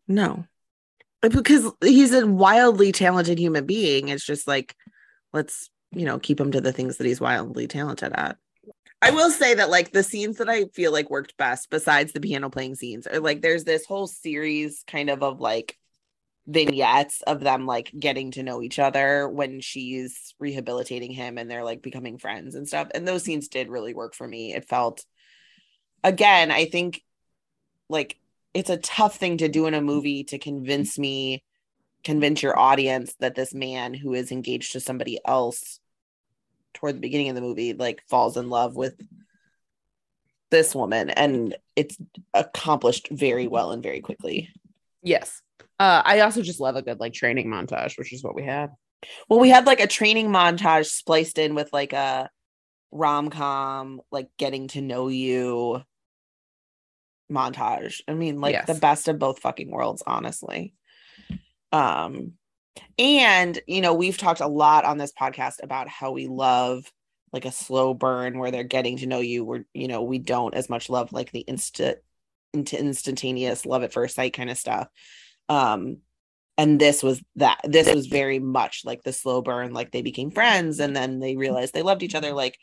No. 0.09 0.45
Because 1.23 1.71
he's 1.83 2.13
a 2.15 2.27
wildly 2.27 2.93
talented 2.93 3.39
human 3.39 3.67
being. 3.67 4.09
It's 4.09 4.25
just 4.25 4.49
like 4.49 4.75
let's, 5.33 5.71
you 5.93 6.05
know, 6.05 6.19
keep 6.19 6.41
him 6.41 6.53
to 6.53 6.61
the 6.61 6.73
things 6.73 6.97
that 6.97 7.07
he's 7.07 7.21
wildly 7.21 7.67
talented 7.67 8.13
at. 8.15 8.37
I 9.03 9.11
will 9.13 9.31
say 9.31 9.55
that 9.55 9.71
like 9.71 9.93
the 9.93 10.03
scenes 10.03 10.37
that 10.39 10.49
I 10.49 10.67
feel 10.67 10.93
like 10.93 11.09
worked 11.09 11.37
best 11.37 11.71
besides 11.71 12.13
the 12.13 12.21
piano 12.21 12.51
playing 12.51 12.75
scenes 12.75 13.07
are 13.07 13.19
like 13.19 13.41
there's 13.41 13.65
this 13.65 13.87
whole 13.87 14.07
series 14.07 14.85
kind 14.87 15.09
of 15.09 15.23
of 15.23 15.41
like 15.41 15.79
vignettes 16.47 17.23
of 17.23 17.41
them 17.41 17.65
like 17.65 17.93
getting 17.99 18.33
to 18.33 18.43
know 18.43 18.61
each 18.61 18.79
other 18.79 19.29
when 19.29 19.61
she's 19.61 20.35
rehabilitating 20.39 21.13
him 21.13 21.39
and 21.39 21.51
they're 21.51 21.65
like 21.65 21.81
becoming 21.81 22.19
friends 22.19 22.55
and 22.55 22.69
stuff. 22.69 22.89
And 22.95 23.09
those 23.09 23.23
scenes 23.23 23.49
did 23.49 23.71
really 23.71 23.95
work 23.95 24.15
for 24.15 24.29
me. 24.29 24.53
It 24.53 24.69
felt 24.69 25.05
again, 26.05 26.51
I 26.51 26.67
think 26.67 27.03
like 27.89 28.19
it's 28.53 28.71
a 28.71 28.77
tough 28.77 29.17
thing 29.17 29.39
to 29.39 29.49
do 29.49 29.67
in 29.67 29.75
a 29.75 29.81
movie 29.81 30.25
to 30.25 30.39
convince 30.39 30.99
me 30.99 31.43
convince 32.05 32.43
your 32.43 32.59
audience 32.59 33.15
that 33.21 33.35
this 33.35 33.53
man 33.55 33.95
who 33.95 34.15
is 34.15 34.31
engaged 34.33 34.73
to 34.73 34.81
somebody 34.81 35.19
else 35.25 35.81
toward 36.75 36.97
the 36.97 37.01
beginning 37.01 37.29
of 37.29 37.35
the 37.35 37.41
movie 37.41 37.73
like 37.73 38.03
falls 38.09 38.37
in 38.37 38.49
love 38.49 38.77
with 38.77 38.95
this 40.51 40.75
woman 40.75 41.11
and 41.11 41.57
it's 41.77 41.97
accomplished 42.35 43.09
very 43.11 43.47
well 43.47 43.71
and 43.73 43.83
very 43.83 44.01
quickly 44.01 44.49
Yes. 45.03 45.41
Uh, 45.79 46.03
I 46.05 46.21
also 46.21 46.43
just 46.43 46.61
love 46.61 46.77
a 46.77 46.83
good 46.83 47.01
like 47.01 47.15
training 47.15 47.47
montage, 47.49 47.97
which 47.97 48.13
is 48.13 48.23
what 48.23 48.35
we 48.35 48.43
had. 48.45 48.71
well 49.29 49.41
we 49.41 49.49
had 49.49 49.67
like 49.67 49.81
a 49.81 49.87
training 49.87 50.29
montage 50.29 50.87
spliced 50.87 51.39
in 51.39 51.55
with 51.55 51.73
like 51.73 51.93
a 51.93 52.29
rom-com 52.93 54.01
like 54.11 54.29
getting 54.37 54.69
to 54.69 54.81
know 54.83 55.09
you 55.09 55.81
montage 57.31 58.01
i 58.09 58.15
mean 58.15 58.41
like 58.41 58.67
the 58.67 58.75
best 58.75 59.07
of 59.07 59.17
both 59.19 59.39
fucking 59.39 59.71
worlds 59.71 60.03
honestly 60.05 60.75
um 61.73 62.33
and 62.99 63.61
you 63.67 63.81
know 63.81 63.95
we've 63.95 64.19
talked 64.19 64.41
a 64.41 64.47
lot 64.47 64.85
on 64.85 64.99
this 64.99 65.13
podcast 65.13 65.63
about 65.63 65.89
how 65.89 66.13
we 66.13 66.27
love 66.27 66.85
like 67.33 67.45
a 67.45 67.53
slow 67.53 67.95
burn 67.95 68.39
where 68.39 68.51
they're 68.51 68.65
getting 68.65 68.97
to 68.99 69.07
know 69.07 69.21
you 69.21 69.45
where 69.45 69.65
you 69.75 69.89
know 69.89 70.03
we 70.03 70.19
don't 70.19 70.55
as 70.55 70.69
much 70.69 70.89
love 70.91 71.13
like 71.13 71.31
the 71.33 71.41
instant 71.41 71.99
into 72.53 72.79
instantaneous 72.79 73.65
love 73.65 73.83
at 73.83 73.93
first 73.93 74.17
sight 74.17 74.33
kind 74.33 74.51
of 74.51 74.59
stuff 74.59 74.89
um 75.49 75.99
and 76.59 76.81
this 76.81 77.03
was 77.03 77.23
that 77.37 77.61
this 77.65 77.93
was 77.93 78.07
very 78.09 78.39
much 78.39 78.83
like 78.85 79.03
the 79.03 79.13
slow 79.13 79.41
burn 79.43 79.73
like 79.73 79.93
they 79.93 80.03
became 80.03 80.31
friends 80.31 80.81
and 80.81 80.95
then 80.95 81.21
they 81.21 81.37
realized 81.37 81.73
they 81.73 81.83
loved 81.83 82.03
each 82.03 82.15
other 82.15 82.33
like 82.33 82.59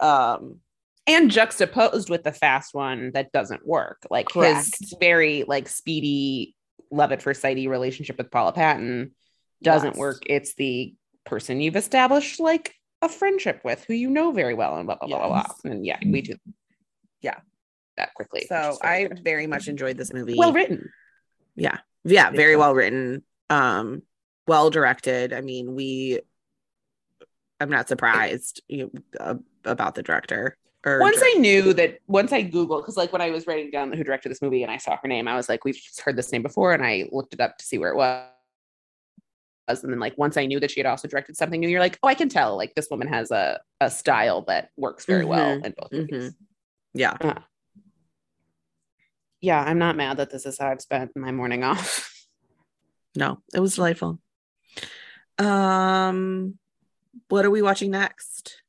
um 0.00 0.60
And 1.06 1.30
juxtaposed 1.30 2.10
with 2.10 2.22
the 2.22 2.32
fast 2.32 2.74
one 2.74 3.12
that 3.14 3.32
doesn't 3.32 3.66
work. 3.66 4.06
Like 4.10 4.28
his 4.32 4.94
very 5.00 5.44
like 5.48 5.68
speedy 5.68 6.54
love 6.90 7.12
at 7.12 7.22
first 7.22 7.42
sighty 7.42 7.68
relationship 7.68 8.18
with 8.18 8.30
Paula 8.30 8.52
Patton 8.52 9.12
doesn't 9.62 9.90
Yes. 9.94 9.98
work. 9.98 10.22
It's 10.26 10.54
the 10.54 10.94
person 11.24 11.60
you've 11.60 11.76
established 11.76 12.40
like 12.40 12.74
a 13.02 13.08
friendship 13.08 13.60
with, 13.64 13.84
who 13.86 13.94
you 13.94 14.10
know 14.10 14.32
very 14.32 14.54
well, 14.54 14.76
and 14.76 14.86
blah 14.86 14.96
blah 14.96 15.08
blah 15.08 15.26
blah 15.28 15.36
Yes. 15.36 15.60
blah. 15.62 15.70
And 15.72 15.86
yeah, 15.86 15.98
we 16.04 16.22
do. 16.22 16.36
Yeah. 17.20 17.38
that 17.96 18.14
quickly. 18.14 18.46
So 18.48 18.78
I 18.82 19.04
good. 19.04 19.24
very 19.24 19.46
much 19.48 19.66
enjoyed 19.68 19.96
this 19.96 20.12
movie. 20.12 20.36
well 20.38 20.52
written. 20.52 20.90
yeah, 21.56 21.78
yeah, 22.04 22.30
very 22.30 22.54
well 22.56 22.72
written, 22.74 23.24
um, 23.50 24.02
well 24.46 24.70
directed. 24.70 25.32
I 25.32 25.40
mean, 25.40 25.74
we. 25.74 26.20
I'm 27.60 27.70
not 27.70 27.88
surprised 27.88 28.62
you, 28.68 28.92
uh, 29.18 29.34
about 29.64 29.96
the 29.96 30.04
director. 30.04 30.56
Or 30.86 31.00
once 31.00 31.18
dir- 31.18 31.24
I 31.26 31.34
knew 31.38 31.72
that, 31.74 31.98
once 32.06 32.32
I 32.32 32.42
Googled, 32.44 32.82
because 32.82 32.96
like 32.96 33.12
when 33.12 33.20
I 33.20 33.30
was 33.30 33.46
writing 33.46 33.70
down 33.70 33.92
who 33.92 34.04
directed 34.04 34.28
this 34.30 34.40
movie 34.40 34.62
and 34.62 34.70
I 34.70 34.76
saw 34.76 34.96
her 35.02 35.08
name, 35.08 35.26
I 35.28 35.34
was 35.36 35.48
like, 35.48 35.64
we've 35.64 35.80
heard 36.04 36.16
this 36.16 36.30
name 36.32 36.42
before, 36.42 36.72
and 36.72 36.84
I 36.84 37.08
looked 37.10 37.34
it 37.34 37.40
up 37.40 37.58
to 37.58 37.64
see 37.64 37.78
where 37.78 37.90
it 37.90 37.96
was. 37.96 38.24
And 39.68 39.92
then, 39.92 39.98
like, 40.00 40.16
once 40.16 40.36
I 40.38 40.46
knew 40.46 40.60
that 40.60 40.70
she 40.70 40.80
had 40.80 40.86
also 40.86 41.08
directed 41.08 41.36
something 41.36 41.60
new, 41.60 41.68
you're 41.68 41.80
like, 41.80 41.98
oh, 42.02 42.08
I 42.08 42.14
can 42.14 42.28
tell. 42.30 42.56
Like, 42.56 42.74
this 42.74 42.88
woman 42.90 43.08
has 43.08 43.30
a 43.30 43.60
a 43.80 43.90
style 43.90 44.42
that 44.42 44.70
works 44.76 45.04
very 45.04 45.24
well 45.24 45.56
Mhm, 45.56 45.64
in 45.66 45.74
both 45.76 45.90
mhm. 45.90 45.98
movies. 46.10 46.32
yeah, 46.94 47.16
Yeah, 49.40 49.62
I'm 49.62 49.78
not 49.78 49.94
mad 49.96 50.16
that 50.16 50.30
this 50.30 50.46
is 50.46 50.58
how 50.58 50.68
I've 50.68 50.80
spent 50.80 51.14
my 51.16 51.32
morning 51.32 51.64
off. 51.64 52.26
no, 53.14 53.42
it 53.54 53.60
was 53.60 53.74
delightful. 53.74 54.20
Um, 55.38 56.58
what 57.28 57.44
are 57.44 57.50
we 57.50 57.62
watching 57.62 57.90
next? 57.90 58.62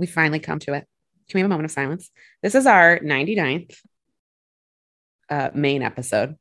We 0.00 0.06
finally 0.06 0.40
come 0.40 0.58
to 0.60 0.72
it. 0.72 0.86
Can 1.28 1.38
we 1.38 1.40
have 1.40 1.46
a 1.46 1.50
moment 1.50 1.66
of 1.66 1.70
silence? 1.70 2.10
This 2.42 2.54
is 2.54 2.66
our 2.66 2.98
99th 2.98 3.76
uh, 5.28 5.50
main 5.54 5.82
episode, 5.82 6.36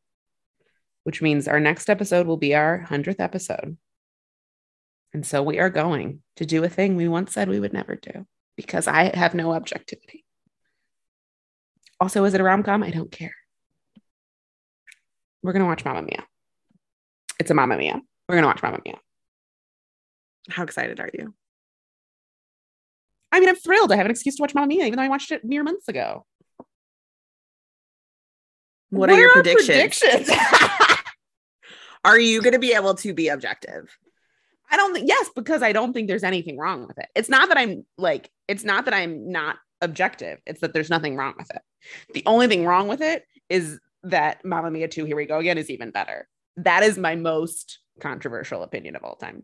which 1.04 1.22
means 1.22 1.48
our 1.48 1.60
next 1.60 1.90
episode 1.90 2.26
will 2.26 2.38
be 2.38 2.56
our 2.56 2.86
100th 2.90 3.20
episode. 3.20 3.78
And 5.14 5.26
so 5.26 5.44
we 5.44 5.60
are 5.60 5.70
going 5.70 6.22
to 6.38 6.46
do 6.46 6.64
a 6.64 6.70
thing 6.70 6.96
we 6.96 7.08
once 7.08 7.34
said 7.34 7.50
we 7.50 7.60
would 7.60 7.74
never 7.74 7.96
do 7.96 8.26
because 8.56 8.88
I 8.88 9.16
have 9.16 9.36
no 9.36 9.54
objectivity. 9.54 10.26
Also, 12.00 12.24
is 12.24 12.34
it 12.34 12.42
a 12.42 12.44
rom 12.44 12.64
com? 12.64 12.82
I 12.82 12.92
don't 12.92 13.12
care. 13.12 13.36
We're 15.44 15.54
going 15.54 15.64
to 15.64 15.68
watch 15.68 15.86
Mamma 15.86 16.02
Mia. 16.04 16.26
It's 17.40 17.52
a 17.52 17.54
Mamma 17.54 17.78
Mia. 17.78 18.00
We're 18.28 18.36
going 18.36 18.44
to 18.44 18.48
watch 18.48 18.64
Mamma 18.64 18.80
Mia. 18.86 18.98
How 20.50 20.64
excited 20.64 21.00
are 21.00 21.10
you? 21.14 21.34
I 23.32 23.40
mean, 23.40 23.50
I'm 23.50 23.56
thrilled. 23.56 23.92
I 23.92 23.96
have 23.96 24.06
an 24.06 24.12
excuse 24.12 24.36
to 24.36 24.42
watch 24.42 24.56
Mamma 24.56 24.68
Mia, 24.68 24.86
even 24.86 24.98
though 24.98 25.04
I 25.04 25.10
watched 25.10 25.32
it 25.32 25.44
mere 25.44 25.64
months 25.64 25.88
ago. 25.88 26.26
What, 28.90 29.10
are 29.10 29.20
your 29.20 29.32
predictions? 29.32 29.68
predictions? 29.68 30.30
Are 32.06 32.20
you 32.20 32.42
going 32.42 32.54
to 32.54 32.60
be 32.60 32.74
able 32.74 32.96
to 32.96 33.14
be 33.14 33.28
objective? 33.28 33.96
I 34.72 34.78
don't 34.78 34.94
think 34.94 35.08
yes, 35.08 35.30
because 35.36 35.62
I 35.62 35.74
don't 35.74 35.94
think 35.94 36.08
there's 36.08 36.24
anything 36.24 36.58
wrong 36.58 36.88
with 36.88 36.98
it. 36.98 37.08
It's 37.16 37.30
not 37.30 37.50
that 37.50 37.58
I'm 37.58 37.86
like, 37.98 38.30
it's 38.48 38.64
not 38.64 38.86
that 38.86 38.94
I'm 38.94 39.32
not 39.32 39.58
objective. 39.82 40.40
It's 40.46 40.62
that 40.62 40.74
there's 40.74 40.90
nothing 40.90 41.16
wrong 41.18 41.34
with 41.38 41.50
it. 41.54 41.62
The 42.14 42.24
only 42.26 42.48
thing 42.48 42.66
wrong 42.66 42.88
with 42.88 43.02
it 43.02 43.24
is 43.50 43.80
that 44.04 44.46
Mamma 44.46 44.72
Mia 44.72 44.88
2, 44.88 45.06
here 45.06 45.16
we 45.16 45.26
go 45.26 45.40
again, 45.40 45.58
is 45.58 45.70
even 45.70 45.92
better. 45.92 46.28
That 46.58 46.84
is 46.84 46.98
my 46.98 47.16
most 47.16 47.80
controversial 48.00 48.64
opinion 48.64 48.96
of 48.96 49.04
all 49.04 49.16
time. 49.16 49.44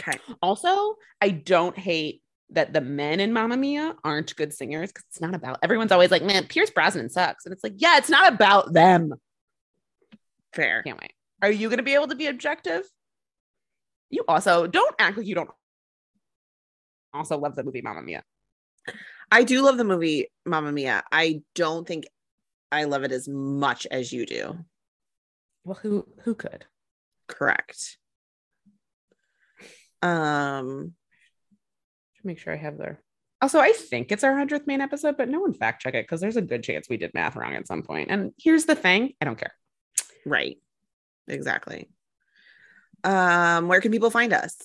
Okay. 0.00 0.18
Also, 0.42 0.96
I 1.20 1.30
don't 1.30 1.78
hate 1.78 2.22
that 2.52 2.72
the 2.72 2.80
men 2.80 3.20
in 3.20 3.32
Mamma 3.32 3.56
Mia 3.56 3.94
aren't 4.04 4.34
good 4.36 4.52
singers 4.52 4.90
because 4.90 5.04
it's 5.08 5.20
not 5.20 5.34
about 5.34 5.58
everyone's 5.62 5.92
always 5.92 6.10
like, 6.10 6.22
man, 6.22 6.46
Pierce 6.46 6.70
Brosnan 6.70 7.08
sucks. 7.08 7.46
And 7.46 7.52
it's 7.52 7.62
like, 7.62 7.74
yeah, 7.76 7.98
it's 7.98 8.10
not 8.10 8.32
about 8.32 8.72
them. 8.72 9.14
Fair. 10.52 10.82
Can't 10.82 11.00
wait. 11.00 11.12
Are 11.42 11.50
you 11.50 11.68
going 11.68 11.78
to 11.78 11.84
be 11.84 11.94
able 11.94 12.08
to 12.08 12.16
be 12.16 12.26
objective? 12.26 12.82
You 14.10 14.24
also 14.26 14.66
don't 14.66 14.94
act 14.98 15.16
like 15.16 15.26
you 15.26 15.34
don't 15.34 15.50
also 17.14 17.38
love 17.38 17.54
the 17.54 17.64
movie 17.64 17.82
Mamma 17.82 18.02
Mia. 18.02 18.22
I 19.30 19.44
do 19.44 19.62
love 19.62 19.76
the 19.76 19.84
movie 19.84 20.26
Mamma 20.44 20.72
Mia. 20.72 21.04
I 21.12 21.42
don't 21.54 21.86
think 21.86 22.06
I 22.72 22.84
love 22.84 23.04
it 23.04 23.12
as 23.12 23.28
much 23.28 23.86
as 23.90 24.12
you 24.12 24.26
do. 24.26 24.58
Well, 25.64 25.78
who 25.80 26.06
who 26.22 26.34
could? 26.34 26.64
Correct. 27.28 27.98
Um, 30.02 30.94
Should 32.20 32.26
make 32.26 32.38
sure 32.38 32.52
I 32.52 32.56
have 32.56 32.76
their. 32.76 33.00
Also, 33.40 33.58
I 33.58 33.72
think 33.72 34.12
it's 34.12 34.22
our 34.22 34.36
hundredth 34.36 34.66
main 34.66 34.82
episode, 34.82 35.16
but 35.16 35.30
no 35.30 35.40
one 35.40 35.54
fact 35.54 35.80
check 35.80 35.94
it 35.94 36.04
because 36.04 36.20
there's 36.20 36.36
a 36.36 36.42
good 36.42 36.62
chance 36.62 36.88
we 36.88 36.98
did 36.98 37.14
math 37.14 37.36
wrong 37.36 37.54
at 37.54 37.66
some 37.66 37.82
point. 37.82 38.10
And 38.10 38.32
here's 38.38 38.66
the 38.66 38.74
thing: 38.74 39.14
I 39.20 39.24
don't 39.24 39.38
care. 39.38 39.54
right. 40.26 40.58
Exactly. 41.28 41.88
Um, 43.04 43.68
where 43.68 43.80
can 43.80 43.92
people 43.92 44.10
find 44.10 44.32
us? 44.34 44.56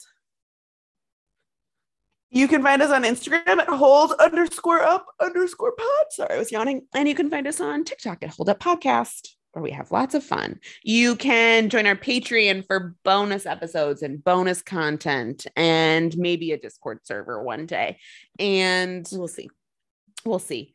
You 2.31 2.49
can 2.49 2.61
find 2.61 2.81
us 2.81 2.91
on 2.91 3.03
Instagram 3.03 3.59
at 3.59 3.69
hold 3.69 4.11
underscore 4.19 4.81
up 4.81 5.05
underscore 5.21 5.71
pod. 5.71 6.05
Sorry, 6.09 6.35
I 6.35 6.37
was 6.37 6.51
yawning. 6.51 6.87
And 6.93 7.07
you 7.07 7.15
can 7.15 7.29
find 7.29 7.47
us 7.47 7.61
on 7.61 7.85
TikTok 7.85 8.23
at 8.23 8.31
hold 8.31 8.49
up 8.49 8.59
podcast, 8.59 9.29
where 9.55 9.63
we 9.63 9.71
have 9.71 9.89
lots 9.91 10.13
of 10.13 10.23
fun. 10.23 10.59
You 10.83 11.15
can 11.15 11.69
join 11.69 11.87
our 11.87 11.95
Patreon 11.95 12.67
for 12.67 12.93
bonus 13.05 13.45
episodes 13.45 14.01
and 14.03 14.21
bonus 14.21 14.61
content 14.61 15.47
and 15.55 16.15
maybe 16.17 16.51
a 16.51 16.57
Discord 16.57 16.99
server 17.03 17.41
one 17.41 17.65
day. 17.65 17.97
And 18.37 19.07
We'll 19.13 19.29
see. 19.29 19.49
we'll 20.25 20.39
see. 20.39 20.73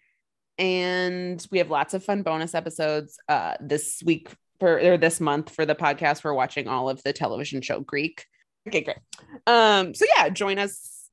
And 0.58 1.46
we 1.50 1.58
have 1.58 1.68
lots 1.70 1.92
of 1.92 2.02
fun 2.02 2.22
bonus 2.22 2.54
episodes 2.54 3.18
uh, 3.28 3.54
this 3.60 4.02
week 4.04 4.30
for 4.58 4.78
or 4.80 4.96
this 4.96 5.20
month 5.20 5.50
for 5.50 5.66
the 5.66 5.74
podcast. 5.74 6.24
We're 6.24 6.32
watching 6.32 6.66
all 6.66 6.88
of 6.88 7.02
the 7.02 7.12
television 7.12 7.60
show 7.60 7.80
Greek. 7.80 8.24
Okay, 8.66 8.80
great. 8.80 8.96
Um, 9.46 9.94
so 9.94 10.06
yeah, 10.16 10.30
join 10.30 10.58
us 10.58 11.08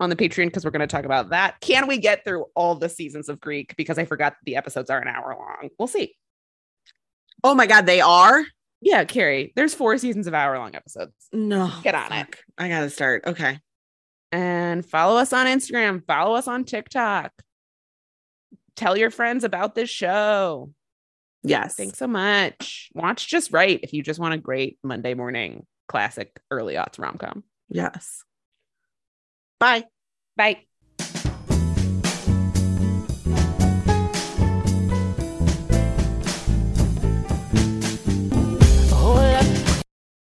on 0.00 0.10
the 0.10 0.16
Patreon 0.16 0.46
because 0.46 0.64
we're 0.64 0.70
going 0.72 0.80
to 0.80 0.86
talk 0.88 1.04
about 1.04 1.30
that. 1.30 1.60
Can 1.60 1.86
we 1.86 1.98
get 1.98 2.24
through 2.24 2.46
all 2.56 2.74
the 2.74 2.88
seasons 2.88 3.28
of 3.28 3.40
Greek? 3.40 3.76
Because 3.76 3.98
I 3.98 4.06
forgot 4.06 4.34
the 4.44 4.56
episodes 4.56 4.90
are 4.90 4.98
an 5.00 5.06
hour 5.08 5.36
long. 5.38 5.70
We'll 5.78 5.86
see. 5.88 6.16
Oh 7.44 7.54
my 7.54 7.66
God, 7.66 7.86
they 7.86 8.00
are? 8.00 8.44
Yeah, 8.80 9.04
Carrie, 9.04 9.52
there's 9.54 9.74
four 9.74 9.96
seasons 9.98 10.26
of 10.26 10.34
hour 10.34 10.58
long 10.58 10.74
episodes. 10.74 11.12
No. 11.32 11.70
Get 11.82 11.94
on 11.94 12.12
it. 12.12 12.36
I 12.58 12.68
gotta 12.68 12.90
start. 12.90 13.24
Okay. 13.26 13.58
And 14.32 14.84
follow 14.84 15.18
us 15.18 15.32
on 15.32 15.46
Instagram, 15.46 16.04
follow 16.06 16.34
us 16.34 16.48
on 16.48 16.64
TikTok. 16.64 17.32
Tell 18.74 18.96
your 18.96 19.10
friends 19.10 19.44
about 19.44 19.74
this 19.74 19.90
show. 19.90 20.70
Yes. 21.44 21.74
Thanks 21.76 21.98
so 21.98 22.06
much. 22.06 22.90
Watch 22.94 23.28
Just 23.28 23.52
Wright 23.52 23.80
if 23.82 23.92
you 23.92 24.02
just 24.02 24.20
want 24.20 24.34
a 24.34 24.38
great 24.38 24.78
Monday 24.82 25.14
morning 25.14 25.66
classic 25.88 26.40
early 26.50 26.74
aughts 26.74 26.98
rom 26.98 27.18
com. 27.18 27.44
Yes. 27.68 28.24
Bye. 29.60 29.84
Bye. 30.36 30.64